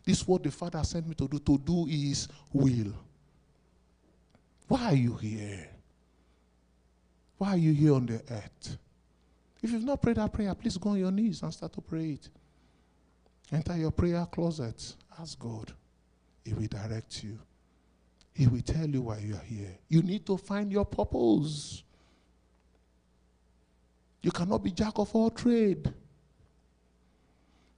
[0.03, 2.93] This is what the Father sent me to do, to do his will.
[4.67, 5.67] Why are you here?
[7.41, 8.77] Why are you here on the earth?
[9.63, 12.11] If you've not prayed that prayer, please go on your knees and start to pray
[12.11, 12.29] it.
[13.51, 14.93] Enter your prayer closet.
[15.19, 15.73] Ask God.
[16.45, 17.39] He will direct you.
[18.31, 19.75] He will tell you why you are here.
[19.89, 21.81] You need to find your purpose.
[24.21, 25.91] You cannot be jack of all trade.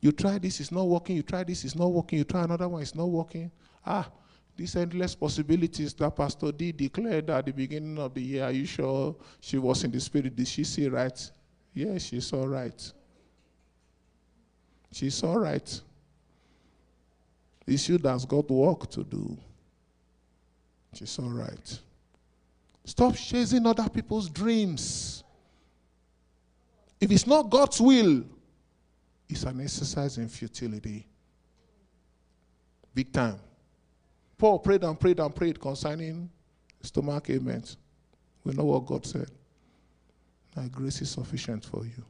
[0.01, 1.15] You try this, it's not working.
[1.15, 2.19] You try this, it's not working.
[2.19, 3.49] You try another one, it's not working.
[3.85, 4.11] Ah,
[4.55, 8.43] these endless possibilities that Pastor D declared at the beginning of the year.
[8.43, 10.35] Are you sure she was in the spirit?
[10.35, 11.31] Did she see right?
[11.73, 12.91] Yes, she saw right.
[14.91, 15.81] She's all right.
[17.65, 19.37] Issue that's got work to do.
[20.93, 21.79] She's all right.
[22.85, 25.23] Stop chasing other people's dreams.
[26.99, 28.23] If it's not God's will,
[29.27, 31.07] it's an exercise in futility.
[32.93, 33.39] Big time.
[34.43, 36.29] Paul prayed and prayed and prayed concerning
[36.81, 37.77] stomach ailments.
[38.43, 39.31] We know what God said.
[40.53, 42.03] My grace is sufficient for you.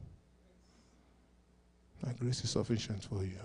[2.03, 3.37] My grace is sufficient for you.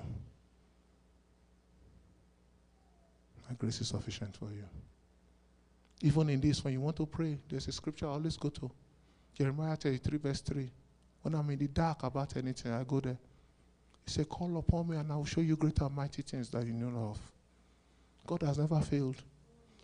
[3.46, 4.64] My grace is sufficient for you.
[6.00, 8.70] Even in this, when you want to pray, there's a scripture I always go to.
[9.36, 10.66] Jeremiah 33, verse 3.
[11.20, 13.18] When I'm in the dark about anything, I go there.
[14.06, 16.64] He said, Call upon me and I will show you great and mighty things that
[16.64, 17.18] you know of.
[18.28, 19.16] God has never failed.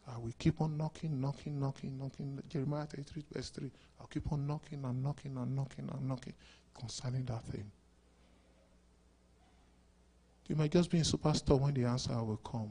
[0.06, 2.38] I will keep on knocking, knocking, knocking, knocking.
[2.46, 3.70] Jeremiah 33, verse 3.
[3.98, 6.34] I'll keep on knocking and knocking and knocking and knocking
[6.78, 7.64] concerning that thing.
[10.46, 12.70] You might just be in superstore when the answer will come.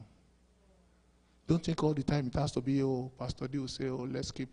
[1.48, 4.08] Don't think all the time it has to be, oh, Pastor D will say, oh,
[4.08, 4.50] let's keep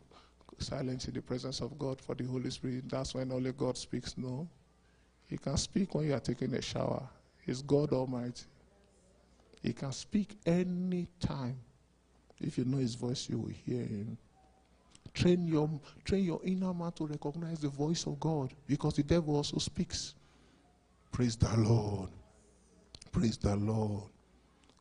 [0.57, 2.89] silence in the presence of God for the Holy Spirit.
[2.89, 4.17] That's when only God speaks.
[4.17, 4.49] No.
[5.27, 7.07] He can speak when you are taking a shower.
[7.45, 8.45] He's God Almighty.
[9.61, 11.57] He can speak any time.
[12.39, 14.17] If you know his voice, you will hear him.
[15.13, 15.69] Train your,
[16.05, 20.15] train your inner man to recognize the voice of God because the devil also speaks.
[21.11, 22.09] Praise the Lord.
[23.11, 24.03] Praise the Lord.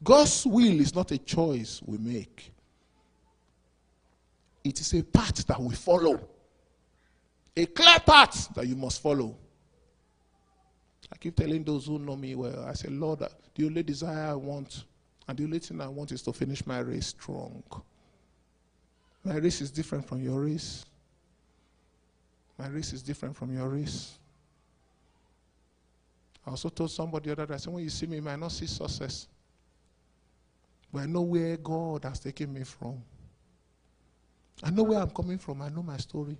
[0.02, 2.52] God's will is not a choice we make,
[4.62, 6.20] it is a path that we follow.
[7.56, 9.36] A clear path that you must follow.
[11.12, 13.20] I keep telling those who know me well, I say, Lord,
[13.54, 14.84] the only desire I want,
[15.26, 17.62] and the only thing I want is to finish my race strong.
[19.24, 20.84] My race is different from your race.
[22.58, 24.18] My race is different from your race.
[26.46, 28.38] I also told somebody the other day, I said, when you see me, you might
[28.38, 29.26] not see success.
[30.92, 33.02] But I know where God has taken me from.
[34.62, 35.62] I know where I'm coming from.
[35.62, 36.36] I know my story.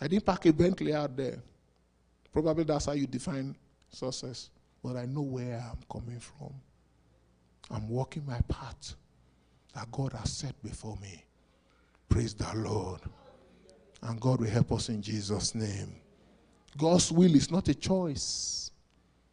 [0.00, 1.38] I didn't park a Bentley out there.
[2.34, 3.56] Probably that's how you define
[3.88, 4.50] success.
[4.82, 6.52] But I know where I'm coming from.
[7.70, 8.96] I'm walking my path
[9.74, 11.24] that God has set before me.
[12.08, 13.00] Praise the Lord.
[14.02, 15.94] And God will help us in Jesus' name.
[16.76, 18.70] God's will is not a choice,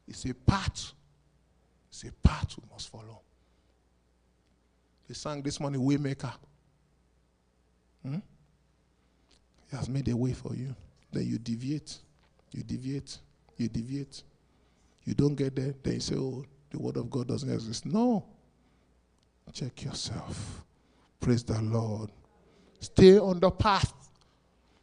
[0.07, 0.93] it's a path.
[1.89, 3.19] It's a path we must follow.
[5.07, 6.31] They sang this morning, Waymaker.
[8.01, 8.19] Hmm?
[9.69, 10.73] He has made a way for you.
[11.11, 11.97] Then you deviate,
[12.51, 13.17] you deviate,
[13.57, 14.23] you deviate.
[15.03, 17.85] You don't get there, then you say, Oh, the word of God doesn't exist.
[17.85, 18.25] No.
[19.53, 20.63] Check yourself.
[21.19, 22.09] Praise the Lord.
[22.79, 23.93] Stay on the path,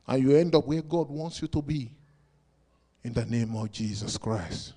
[0.07, 1.91] and you end up where God wants you to be
[3.03, 4.75] in the name of Jesus Christ.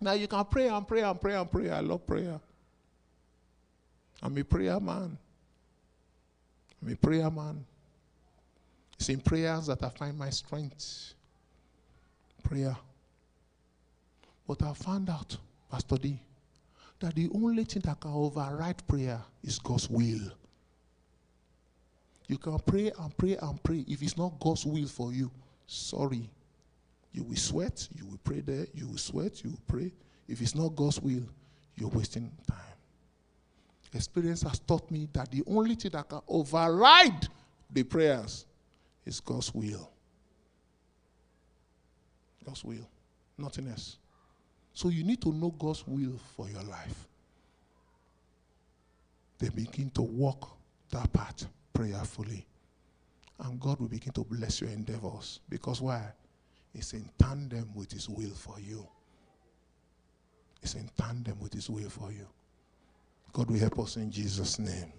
[0.00, 1.70] Now you can pray and pray and pray and pray.
[1.70, 2.40] I love prayer.
[4.22, 5.16] I'm a prayer man.
[6.82, 7.64] I'm a prayer man.
[8.98, 11.14] It's in prayers that I find my strength.
[12.42, 12.76] Prayer.
[14.46, 15.36] But I found out,
[15.70, 16.20] Pastor D,
[16.98, 20.32] that the only thing that can override prayer is God's will.
[22.26, 23.84] You can pray and pray and pray.
[23.88, 25.30] If it's not God's will for you,
[25.66, 26.28] sorry.
[27.12, 29.92] You will sweat, you will pray there, you will sweat, you will pray.
[30.28, 31.24] If it's not God's will,
[31.74, 32.58] you're wasting time.
[33.92, 37.26] Experience has taught me that the only thing that can override
[37.72, 38.46] the prayers
[39.04, 39.90] is God's will.
[42.44, 42.88] God's will,
[43.38, 43.96] nothing else.
[44.72, 47.06] So you need to know God's will for your life.
[49.38, 50.56] Then begin to walk
[50.90, 52.46] that path prayerfully.
[53.40, 55.40] And God will begin to bless your endeavors.
[55.48, 56.12] Because why?
[56.74, 58.86] is in tandem with His will for you.
[60.62, 62.26] It's in tandem with His will for you.
[63.32, 64.92] God will help us in Jesus' name.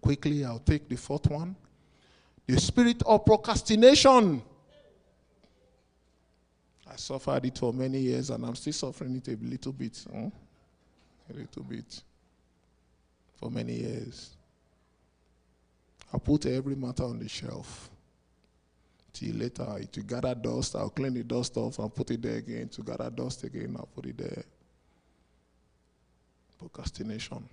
[0.00, 1.56] Quickly, I'll take the fourth one
[2.46, 4.42] the spirit of procrastination.
[6.90, 10.04] I suffered it for many years and I'm still suffering it a little bit.
[10.12, 10.28] Huh?
[11.30, 12.02] A little bit.
[13.36, 14.30] For many years.
[16.12, 17.90] I put every matter on the shelf.
[19.12, 20.74] Till later, it will gather dust.
[20.74, 22.68] I'll clean the dust off and put it there again.
[22.70, 24.44] To gather dust again, I'll put it there.
[26.58, 27.48] Procrastination.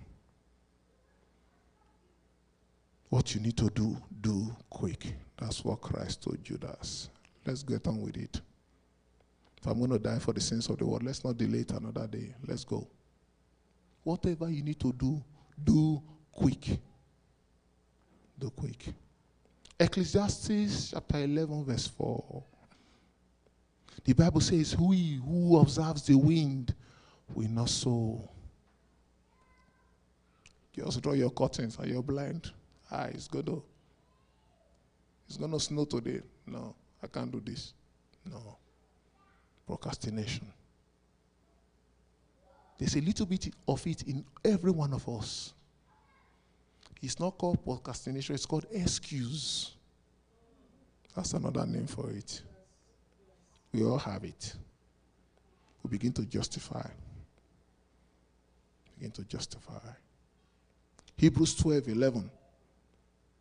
[3.08, 5.14] What you need to do, do quick.
[5.36, 7.08] That's what Christ told Judas.
[7.46, 8.40] Let's get on with it.
[9.60, 11.70] If I'm going to die for the sins of the world, let's not delay it
[11.72, 12.34] another day.
[12.46, 12.86] Let's go.
[14.04, 15.22] Whatever you need to do,
[15.62, 16.02] do
[16.32, 16.78] quick.
[18.38, 18.86] Do quick.
[19.78, 22.44] Ecclesiastes chapter 11, verse 4.
[24.04, 26.74] The Bible says, He who observes the wind
[27.34, 28.30] will not sow.
[30.72, 32.52] Just draw your curtains and you're blind.
[32.90, 33.62] Ah, it's going to
[35.26, 36.22] it's going to snow today.
[36.46, 37.74] No, I can't do this.
[38.24, 38.56] No.
[39.68, 40.50] Procrastination.
[42.78, 45.52] There's a little bit of it in every one of us.
[47.02, 49.72] It's not called procrastination, it's called excuse.
[51.14, 52.40] That's another name for it.
[53.72, 54.54] We all have it.
[55.82, 56.88] We begin to justify.
[58.96, 59.80] Begin to justify.
[61.14, 62.30] Hebrews 12 11.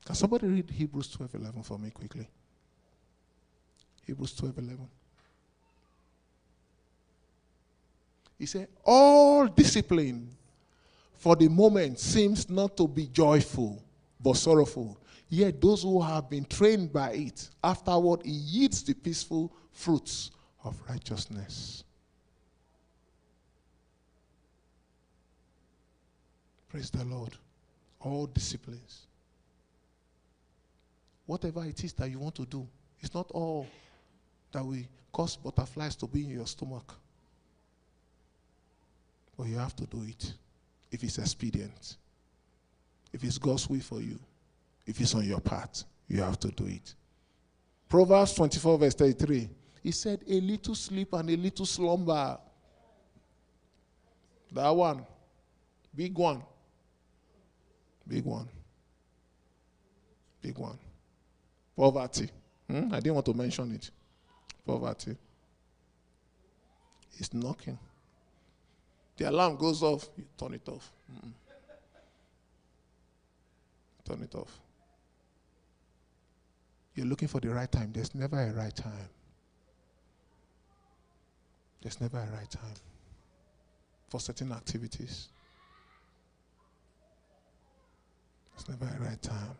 [0.03, 2.27] Can somebody read Hebrews 12 11 for me quickly?
[4.05, 4.89] Hebrews 12 11.
[8.37, 10.29] He said, All discipline
[11.13, 13.83] for the moment seems not to be joyful,
[14.19, 14.97] but sorrowful.
[15.29, 20.31] Yet those who have been trained by it, afterward it yields the peaceful fruits
[20.63, 21.83] of righteousness.
[26.69, 27.35] Praise the Lord.
[27.99, 29.07] All disciplines.
[31.25, 32.67] Whatever it is that you want to do,
[33.01, 33.67] it's not all
[34.51, 36.93] that will cause butterflies to be in your stomach.
[39.37, 40.33] But you have to do it
[40.91, 41.97] if it's expedient.
[43.13, 44.19] If it's God's will for you,
[44.85, 46.95] if it's on your path, you have to do it.
[47.87, 49.49] Proverbs 24, verse 33.
[49.83, 52.37] He said, A little sleep and a little slumber.
[54.51, 55.05] That one.
[55.95, 56.43] Big one.
[58.07, 58.47] Big one.
[60.41, 60.77] Big one.
[61.75, 62.29] Poverty.
[62.69, 62.93] Hmm?
[62.93, 63.89] I didn't want to mention it.
[64.65, 65.15] Poverty.
[67.17, 67.77] It's knocking.
[69.17, 70.91] The alarm goes off, you turn it off.
[71.11, 71.31] Mm-mm.
[74.05, 74.59] Turn it off.
[76.95, 77.91] You're looking for the right time.
[77.93, 79.09] There's never a right time.
[81.81, 82.73] There's never a right time
[84.09, 85.29] for certain activities.
[88.55, 89.55] There's never a right time.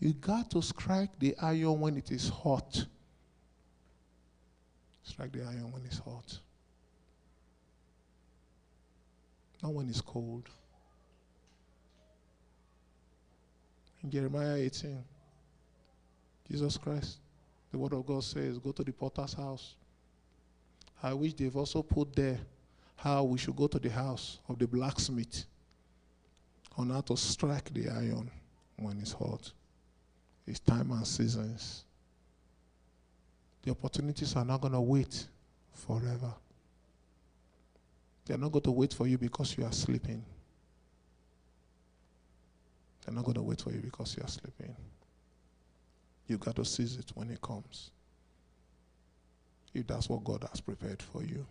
[0.00, 2.86] You got to strike the iron when it is hot.
[5.02, 6.38] Strike the iron when it's hot.
[9.62, 10.48] Not when it's cold.
[14.02, 15.02] In Jeremiah 18,
[16.48, 17.18] Jesus Christ,
[17.70, 19.74] the word of God says, Go to the potter's house.
[21.02, 22.38] I wish they've also put there
[22.96, 25.44] how we should go to the house of the blacksmith
[26.76, 28.30] on how to strike the iron
[28.76, 29.52] when it's hot.
[30.46, 31.84] It's time and seasons.
[33.62, 35.26] The opportunities are not going to wait
[35.72, 36.32] forever.
[38.28, 40.22] They're not going to wait for you because you are sleeping.
[43.04, 44.76] They're not going to wait for you because you are sleeping.
[46.26, 47.90] You got to seize it when it comes.
[49.72, 51.46] If that's what God has prepared for you.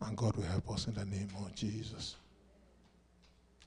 [0.00, 2.16] And God will help us in the name of Jesus.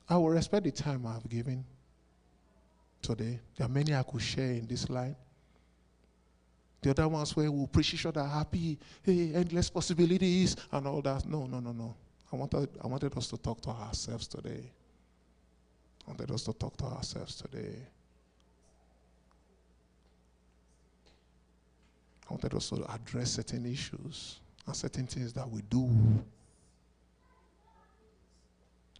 [0.09, 1.63] I will respect the time I have given
[3.01, 3.39] today.
[3.55, 5.15] There are many I could share in this line.
[6.87, 11.25] The other ones where we preach each other happy, hey, endless possibilities and all that.
[11.25, 11.93] No, no, no, no.
[12.31, 14.71] I wanted, I wanted us to talk to ourselves today.
[16.07, 17.75] I wanted us to talk to ourselves today.
[22.29, 25.89] I wanted us to address certain issues and certain things that we do.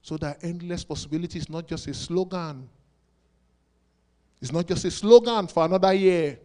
[0.01, 2.67] So that endless possibility is not just a slogan.
[4.41, 6.39] It's not just a slogan for another year.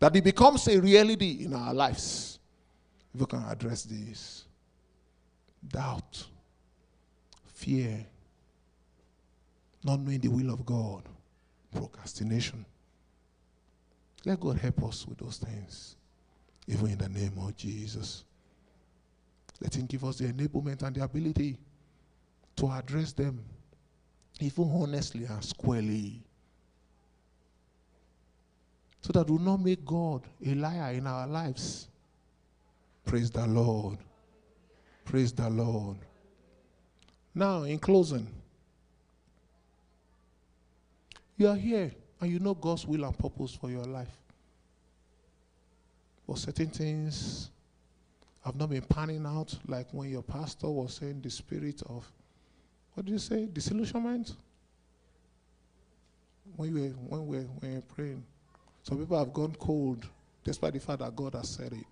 [0.00, 2.38] That it becomes a reality in our lives.
[3.14, 4.44] If we can address this
[5.66, 6.26] doubt,
[7.52, 8.04] fear,
[9.84, 11.02] not knowing the will of God,
[11.72, 12.64] procrastination.
[14.24, 15.96] Let God help us with those things,
[16.66, 18.24] even in the name of Jesus.
[19.60, 21.58] Let Him give us the enablement and the ability
[22.56, 23.44] to address them,
[24.40, 26.23] even honestly and squarely
[29.04, 31.88] so that we will not make God a liar in our lives.
[33.04, 33.98] Praise the Lord.
[35.04, 35.98] Praise the Lord.
[37.34, 38.26] Now, in closing,
[41.36, 44.16] You are here and you know God's will and purpose for your life.
[46.26, 47.50] But certain things
[48.44, 52.10] have not been panning out, like when your pastor was saying the spirit of,
[52.94, 54.34] what did you say, disillusionment?
[56.56, 58.24] When you were, when we when you were praying.
[58.84, 60.06] Some people have gone cold,
[60.44, 61.86] despite the fact that God has said it.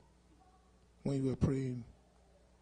[1.02, 1.82] When you were praying,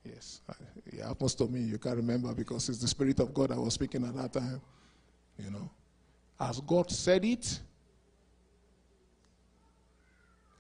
[0.04, 0.54] yes, I,
[0.86, 1.60] it happens to me.
[1.60, 4.60] You can't remember because it's the Spirit of God that was speaking at that time.
[5.36, 5.68] You know,
[6.38, 7.58] as God said it,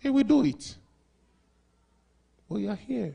[0.00, 0.74] He will do it.
[2.48, 3.14] We are here.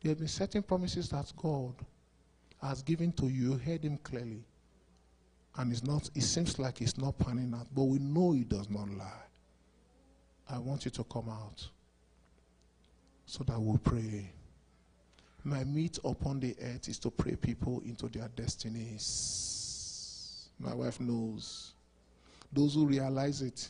[0.00, 1.74] There have been certain promises that God
[2.62, 3.50] has given to you.
[3.50, 4.44] You heard Him clearly
[5.58, 8.70] and it's not it seems like it's not panning out but we know it does
[8.70, 9.24] not lie.
[10.48, 11.68] I want you to come out
[13.26, 14.30] so that we'll pray.
[15.44, 20.48] My meat upon the earth is to pray people into their destinies.
[20.58, 21.74] My wife knows.
[22.52, 23.68] Those who realize it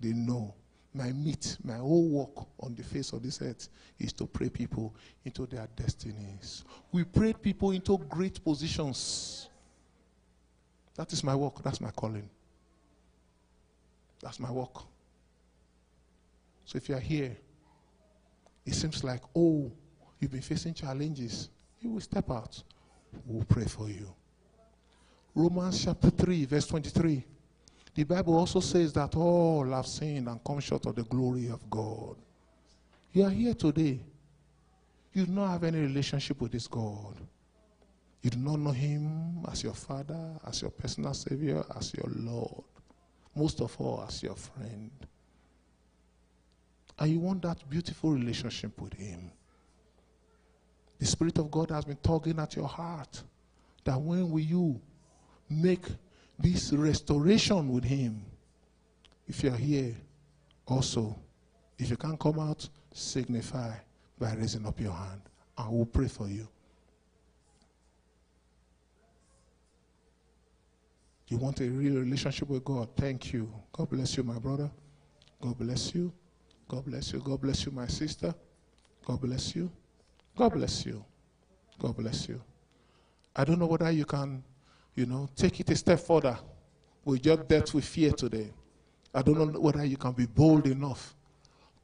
[0.00, 0.54] they know.
[0.94, 3.68] My meat my whole work on the face of this earth
[3.98, 4.94] is to pray people
[5.26, 6.64] into their destinies.
[6.90, 9.50] We pray people into great positions
[10.98, 11.62] that is my work.
[11.62, 12.28] That's my calling.
[14.20, 14.82] That's my work.
[16.64, 17.36] So if you're here,
[18.66, 19.70] it seems like, oh,
[20.18, 21.50] you've been facing challenges.
[21.80, 22.60] You will step out.
[23.24, 24.12] We'll pray for you.
[25.36, 27.24] Romans chapter 3, verse 23.
[27.94, 31.70] The Bible also says that all have sinned and come short of the glory of
[31.70, 32.16] God.
[33.12, 34.00] You are here today.
[35.12, 37.14] You do not have any relationship with this God.
[38.22, 42.64] You do not know Him as your Father, as your personal Savior, as your Lord.
[43.34, 44.90] Most of all, as your friend.
[46.98, 49.30] And you want that beautiful relationship with Him.
[50.98, 53.22] The Spirit of God has been tugging at your heart
[53.84, 54.80] that when will you
[55.48, 55.86] make
[56.38, 58.24] this restoration with Him?
[59.28, 59.94] If you're here,
[60.66, 61.16] also,
[61.78, 63.72] if you can't come out, signify
[64.18, 65.20] by raising up your hand.
[65.56, 66.48] I will pray for you.
[71.28, 72.88] You want a real relationship with God?
[72.96, 73.52] Thank you.
[73.72, 74.70] God bless you, my brother.
[75.42, 76.10] God bless you.
[76.66, 77.20] God bless you.
[77.20, 78.34] God bless you, my sister.
[79.04, 79.70] God bless you.
[80.34, 81.04] God bless you.
[81.78, 82.40] God bless you.
[83.36, 84.42] I don't know whether you can,
[84.94, 86.38] you know, take it a step further.
[87.04, 88.50] We just dealt with fear today.
[89.14, 91.14] I don't know whether you can be bold enough.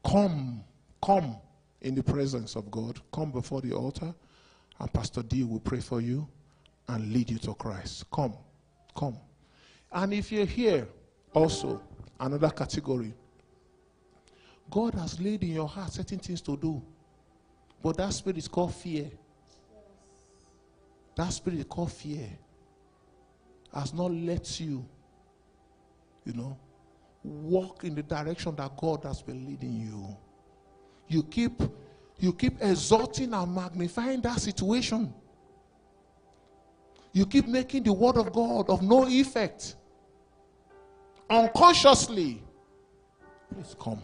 [0.03, 0.63] Come,
[1.03, 1.37] come
[1.81, 2.99] in the presence of God.
[3.13, 4.13] Come before the altar,
[4.79, 6.27] and Pastor D will pray for you
[6.87, 8.05] and lead you to Christ.
[8.11, 8.33] Come,
[8.95, 9.17] come.
[9.91, 10.87] And if you're here,
[11.33, 11.81] also,
[12.19, 13.13] another category,
[14.69, 16.81] God has laid in your heart certain things to do.
[17.81, 19.11] But that spirit is called fear.
[21.15, 22.27] That spirit is called fear.
[23.73, 24.85] Has not let you,
[26.25, 26.57] you know,
[27.23, 30.17] walk in the direction that God has been leading you.
[31.07, 31.61] You keep
[32.17, 35.13] you keep exalting and magnifying that situation.
[37.15, 39.75] You keep making the word of God of no effect
[41.29, 42.43] unconsciously.
[43.53, 44.01] Please come.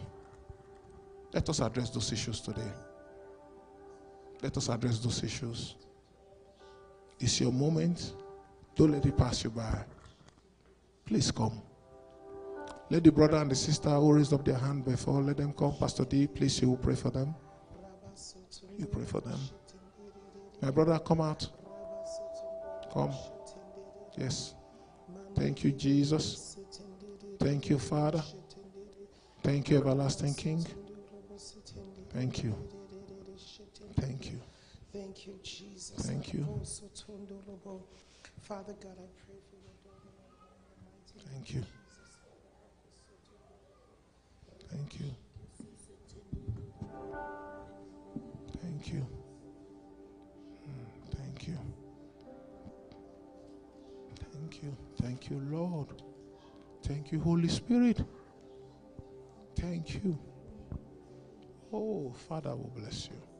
[1.34, 2.72] Let us address those issues today.
[4.42, 5.74] Let us address those issues.
[7.20, 8.14] It's your moment.
[8.74, 9.84] Don't let it pass you by.
[11.04, 11.60] Please come.
[12.88, 15.74] Let the brother and the sister who raised up their hand before, let them come.
[15.78, 17.34] Pastor D, please, you will pray for them.
[18.78, 19.38] You pray for them.
[20.62, 21.46] My brother, come out.
[22.92, 23.14] Come.
[24.18, 24.54] Yes.
[25.34, 26.58] Thank you, Jesus.
[27.38, 28.22] Thank you, Father.
[29.42, 30.64] Thank you, everlasting King.
[32.12, 32.54] Thank you.
[33.98, 34.40] Thank you.
[34.92, 36.06] Thank you, Jesus.
[36.06, 36.44] Thank you.
[38.42, 40.10] Father God, I pray for your daughter.
[41.32, 41.62] Thank you.
[44.70, 45.06] Thank you.
[48.60, 49.21] Thank you.
[55.02, 55.40] Thank you.
[55.50, 55.88] Lord.
[56.84, 58.04] Thank you, Holy Spirit.
[59.56, 60.16] Thank you.
[61.72, 63.31] Oh, Father will bless you.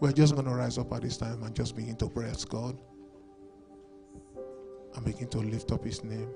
[0.00, 2.74] We're just going to rise up at this time and just begin to praise God
[4.94, 6.30] and begin to lift up His name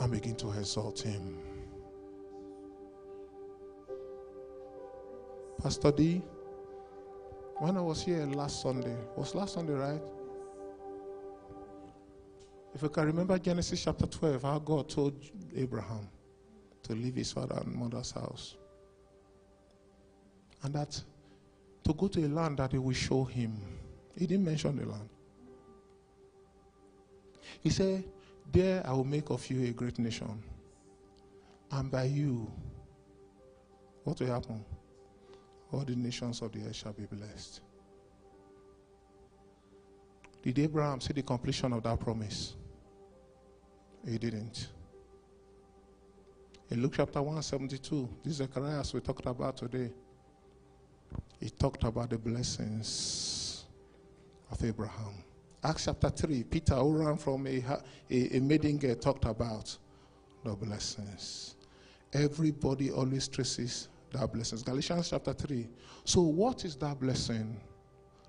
[0.00, 1.38] and begin to exalt Him.
[5.62, 6.20] Pastor D,
[7.58, 10.02] when I was here last Sunday, was last Sunday, right?
[12.74, 15.14] If you can remember Genesis chapter 12, how God told
[15.56, 16.08] Abraham
[16.82, 18.56] to leave his father and mother's house.
[20.66, 21.00] And that
[21.84, 23.56] to go to a land that he will show him.
[24.18, 25.08] He didn't mention the land.
[27.62, 28.02] He said,
[28.50, 30.42] There I will make of you a great nation.
[31.70, 32.50] And by you,
[34.02, 34.64] what will happen?
[35.70, 37.60] All the nations of the earth shall be blessed.
[40.42, 42.56] Did Abraham see the completion of that promise?
[44.04, 44.66] He didn't.
[46.70, 49.92] In Luke chapter 172, this is Zechariah we talked about today,
[51.40, 53.64] he talked about the blessings
[54.50, 55.14] of Abraham.
[55.62, 57.62] Acts chapter 3, Peter, who ran from a,
[58.10, 59.76] a, a maiden girl, talked about
[60.44, 61.56] the blessings.
[62.12, 64.62] Everybody always traces that blessings.
[64.62, 65.68] Galatians chapter 3.
[66.04, 67.60] So, what is that blessing?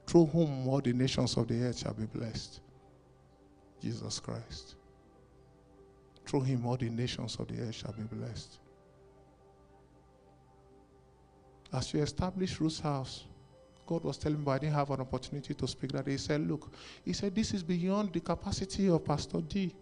[0.06, 2.62] Through whom all the nations of the earth shall be blessed?
[3.82, 4.76] Jesus Christ.
[6.26, 8.60] Through him, all the nations of the earth shall be blessed.
[11.74, 13.26] As you establish Ruth's house,
[13.86, 16.08] God was telling me, I didn't have an opportunity to speak that.
[16.08, 16.72] He said, Look,
[17.04, 19.74] he said, this is beyond the capacity of Pastor D.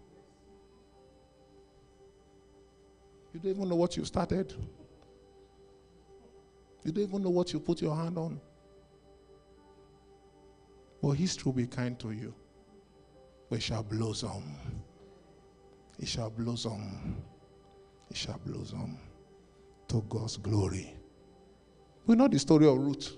[3.33, 4.53] You don't even know what you started.
[6.83, 8.39] You don't even know what you put your hand on.
[11.01, 12.33] But history will be kind to you.
[13.49, 14.43] We shall blossom.
[15.99, 17.17] It shall blossom.
[18.09, 18.99] It shall blossom
[19.87, 20.95] to God's glory.
[22.05, 23.17] We know the story of Ruth.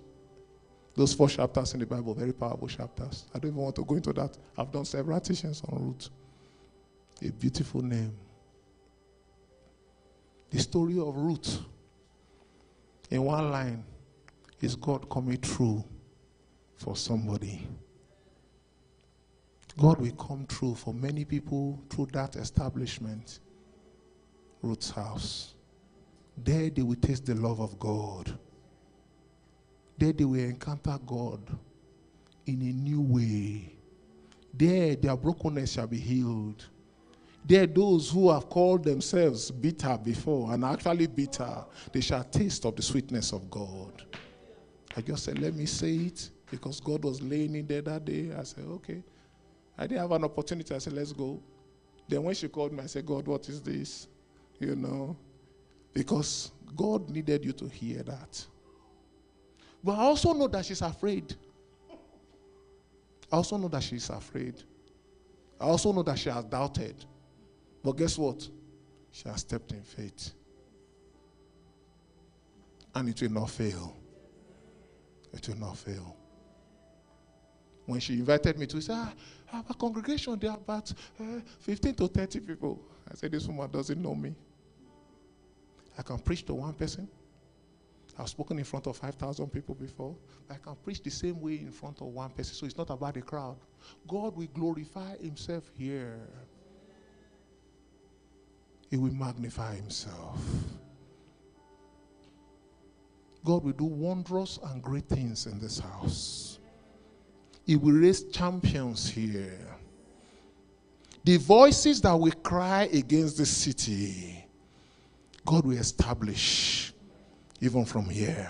[0.95, 3.25] Those four chapters in the Bible, very powerful chapters.
[3.33, 4.37] I don't even want to go into that.
[4.57, 6.09] I've done several teachings on Ruth.
[7.21, 8.15] A beautiful name.
[10.49, 11.59] The story of Ruth,
[13.09, 13.83] in one line,
[14.61, 15.83] is God coming through
[16.75, 17.67] for somebody.
[19.77, 23.39] God will come through for many people through that establishment,
[24.61, 25.53] Ruth's house.
[26.37, 28.37] There they will taste the love of God.
[29.97, 31.41] There they will encounter God
[32.45, 33.73] in a new way.
[34.53, 36.65] There their brokenness shall be healed.
[37.45, 42.75] There those who have called themselves bitter before and actually bitter, they shall taste of
[42.75, 44.03] the sweetness of God.
[44.95, 48.31] I just said, let me say it because God was laying in there that day.
[48.37, 49.03] I said, okay.
[49.77, 50.73] I didn't have an opportunity.
[50.73, 51.39] I said, let's go.
[52.07, 54.07] Then when she called me, I said, God, what is this?
[54.59, 55.15] You know,
[55.93, 58.45] because God needed you to hear that.
[59.83, 61.35] But I also know that she's afraid.
[63.31, 64.63] I also know that she's afraid.
[65.59, 67.05] I also know that she has doubted.
[67.83, 68.47] But guess what?
[69.11, 70.31] She has stepped in faith.
[72.95, 73.95] And it will not fail.
[75.33, 76.15] It will not fail.
[77.85, 79.13] When she invited me to, say, ah,
[79.53, 82.81] our congregation, there are about uh, 15 to 30 people.
[83.09, 84.35] I said, This woman doesn't know me.
[85.97, 87.07] I can preach to one person.
[88.19, 90.15] I've spoken in front of 5,000 people before.
[90.49, 92.55] I can preach the same way in front of one person.
[92.55, 93.57] So it's not about the crowd.
[94.07, 96.19] God will glorify Himself here,
[98.89, 100.39] He will magnify Himself.
[103.45, 106.59] God will do wondrous and great things in this house.
[107.65, 109.59] He will raise champions here.
[111.23, 114.45] The voices that will cry against the city,
[115.45, 116.86] God will establish
[117.61, 118.49] even from here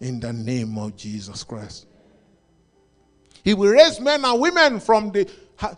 [0.00, 1.86] in the name of Jesus Christ.
[3.42, 5.30] He will raise men and women from the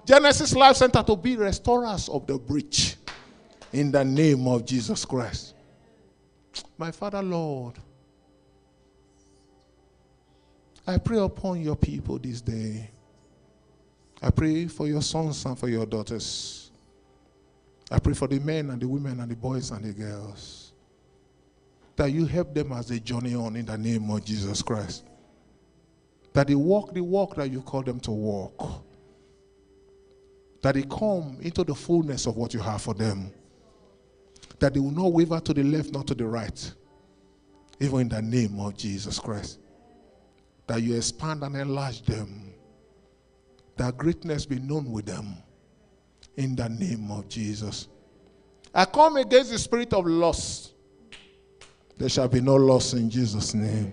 [0.04, 2.96] Genesis Life Center to be restorers of the breach
[3.72, 5.54] in the name of Jesus Christ.
[6.76, 7.74] My Father, Lord,
[10.86, 12.90] I pray upon your people this day.
[14.20, 16.70] I pray for your sons and for your daughters.
[17.90, 20.61] I pray for the men and the women and the boys and the girls.
[22.02, 25.04] That you help them as they journey on in the name of Jesus Christ.
[26.32, 28.84] That they walk the walk that you call them to walk.
[30.62, 33.32] That they come into the fullness of what you have for them.
[34.58, 36.72] That they will not waver to the left, not to the right.
[37.78, 39.60] Even in the name of Jesus Christ
[40.66, 42.52] that you expand and enlarge them,
[43.76, 45.36] that greatness be known with them
[46.36, 47.88] in the name of Jesus.
[48.74, 50.71] I come against the spirit of loss
[51.98, 53.92] There shall be no loss in Jesus' name.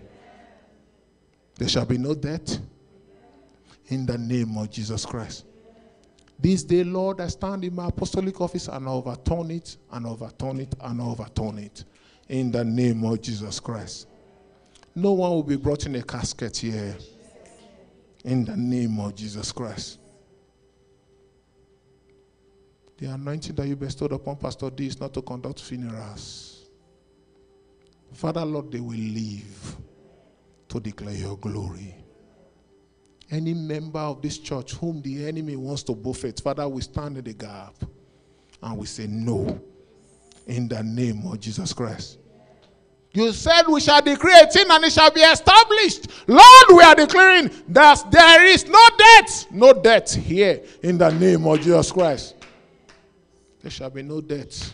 [1.57, 2.59] There shall be no death
[3.87, 5.45] in the name of Jesus Christ.
[6.39, 10.73] This day, Lord, I stand in my apostolic office and overturn it and overturn it
[10.79, 11.83] and overturn it
[12.29, 14.07] in the name of Jesus Christ.
[14.95, 16.95] No one will be brought in a casket here
[18.23, 19.99] in the name of Jesus Christ.
[22.97, 26.48] The anointing that you bestowed upon Pastor D is not to conduct funerals.
[28.13, 29.77] Father, Lord, they will live
[30.69, 31.95] to declare your glory.
[33.31, 37.23] Any member of this church whom the enemy wants to buffet, Father, we stand in
[37.23, 37.75] the gap
[38.61, 39.59] and we say no
[40.47, 42.17] in the name of Jesus Christ.
[43.13, 46.07] You said we shall decree a thing and it shall be established.
[46.27, 51.45] Lord, we are declaring that there is no death, no death here in the name
[51.47, 52.35] of Jesus Christ.
[53.61, 54.73] There shall be no death,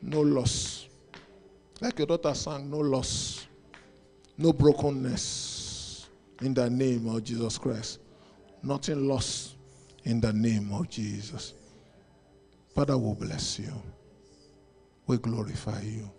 [0.00, 0.83] no loss.
[1.84, 3.46] Like your daughter sang, no loss,
[4.38, 6.08] no brokenness
[6.40, 7.98] in the name of Jesus Christ.
[8.62, 9.56] Nothing lost
[10.04, 11.52] in the name of Jesus.
[12.74, 13.70] Father, we bless you.
[15.06, 16.10] We glorify you.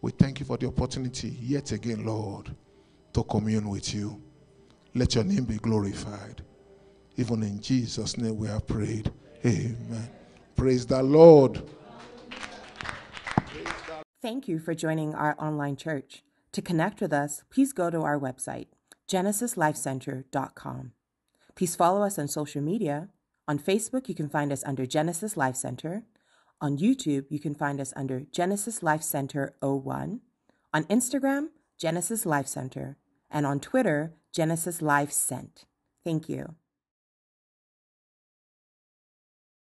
[0.00, 2.54] We thank you for the opportunity, yet again, Lord,
[3.14, 4.22] to commune with you.
[4.94, 6.42] Let your name be glorified.
[7.16, 9.10] Even in Jesus' name we have prayed.
[9.44, 10.08] Amen.
[10.54, 11.60] Praise the Lord.
[14.20, 16.24] Thank you for joining our online church.
[16.50, 18.66] To connect with us, please go to our website,
[19.08, 20.92] genesislifecenter.com.
[21.54, 23.10] Please follow us on social media.
[23.46, 26.02] On Facebook, you can find us under Genesis Life Center.
[26.60, 30.20] On YouTube, you can find us under Genesis Life Center 01.
[30.74, 32.96] On Instagram, Genesis Life Center.
[33.30, 35.64] And on Twitter, Genesis Life Cent.
[36.04, 36.56] Thank you.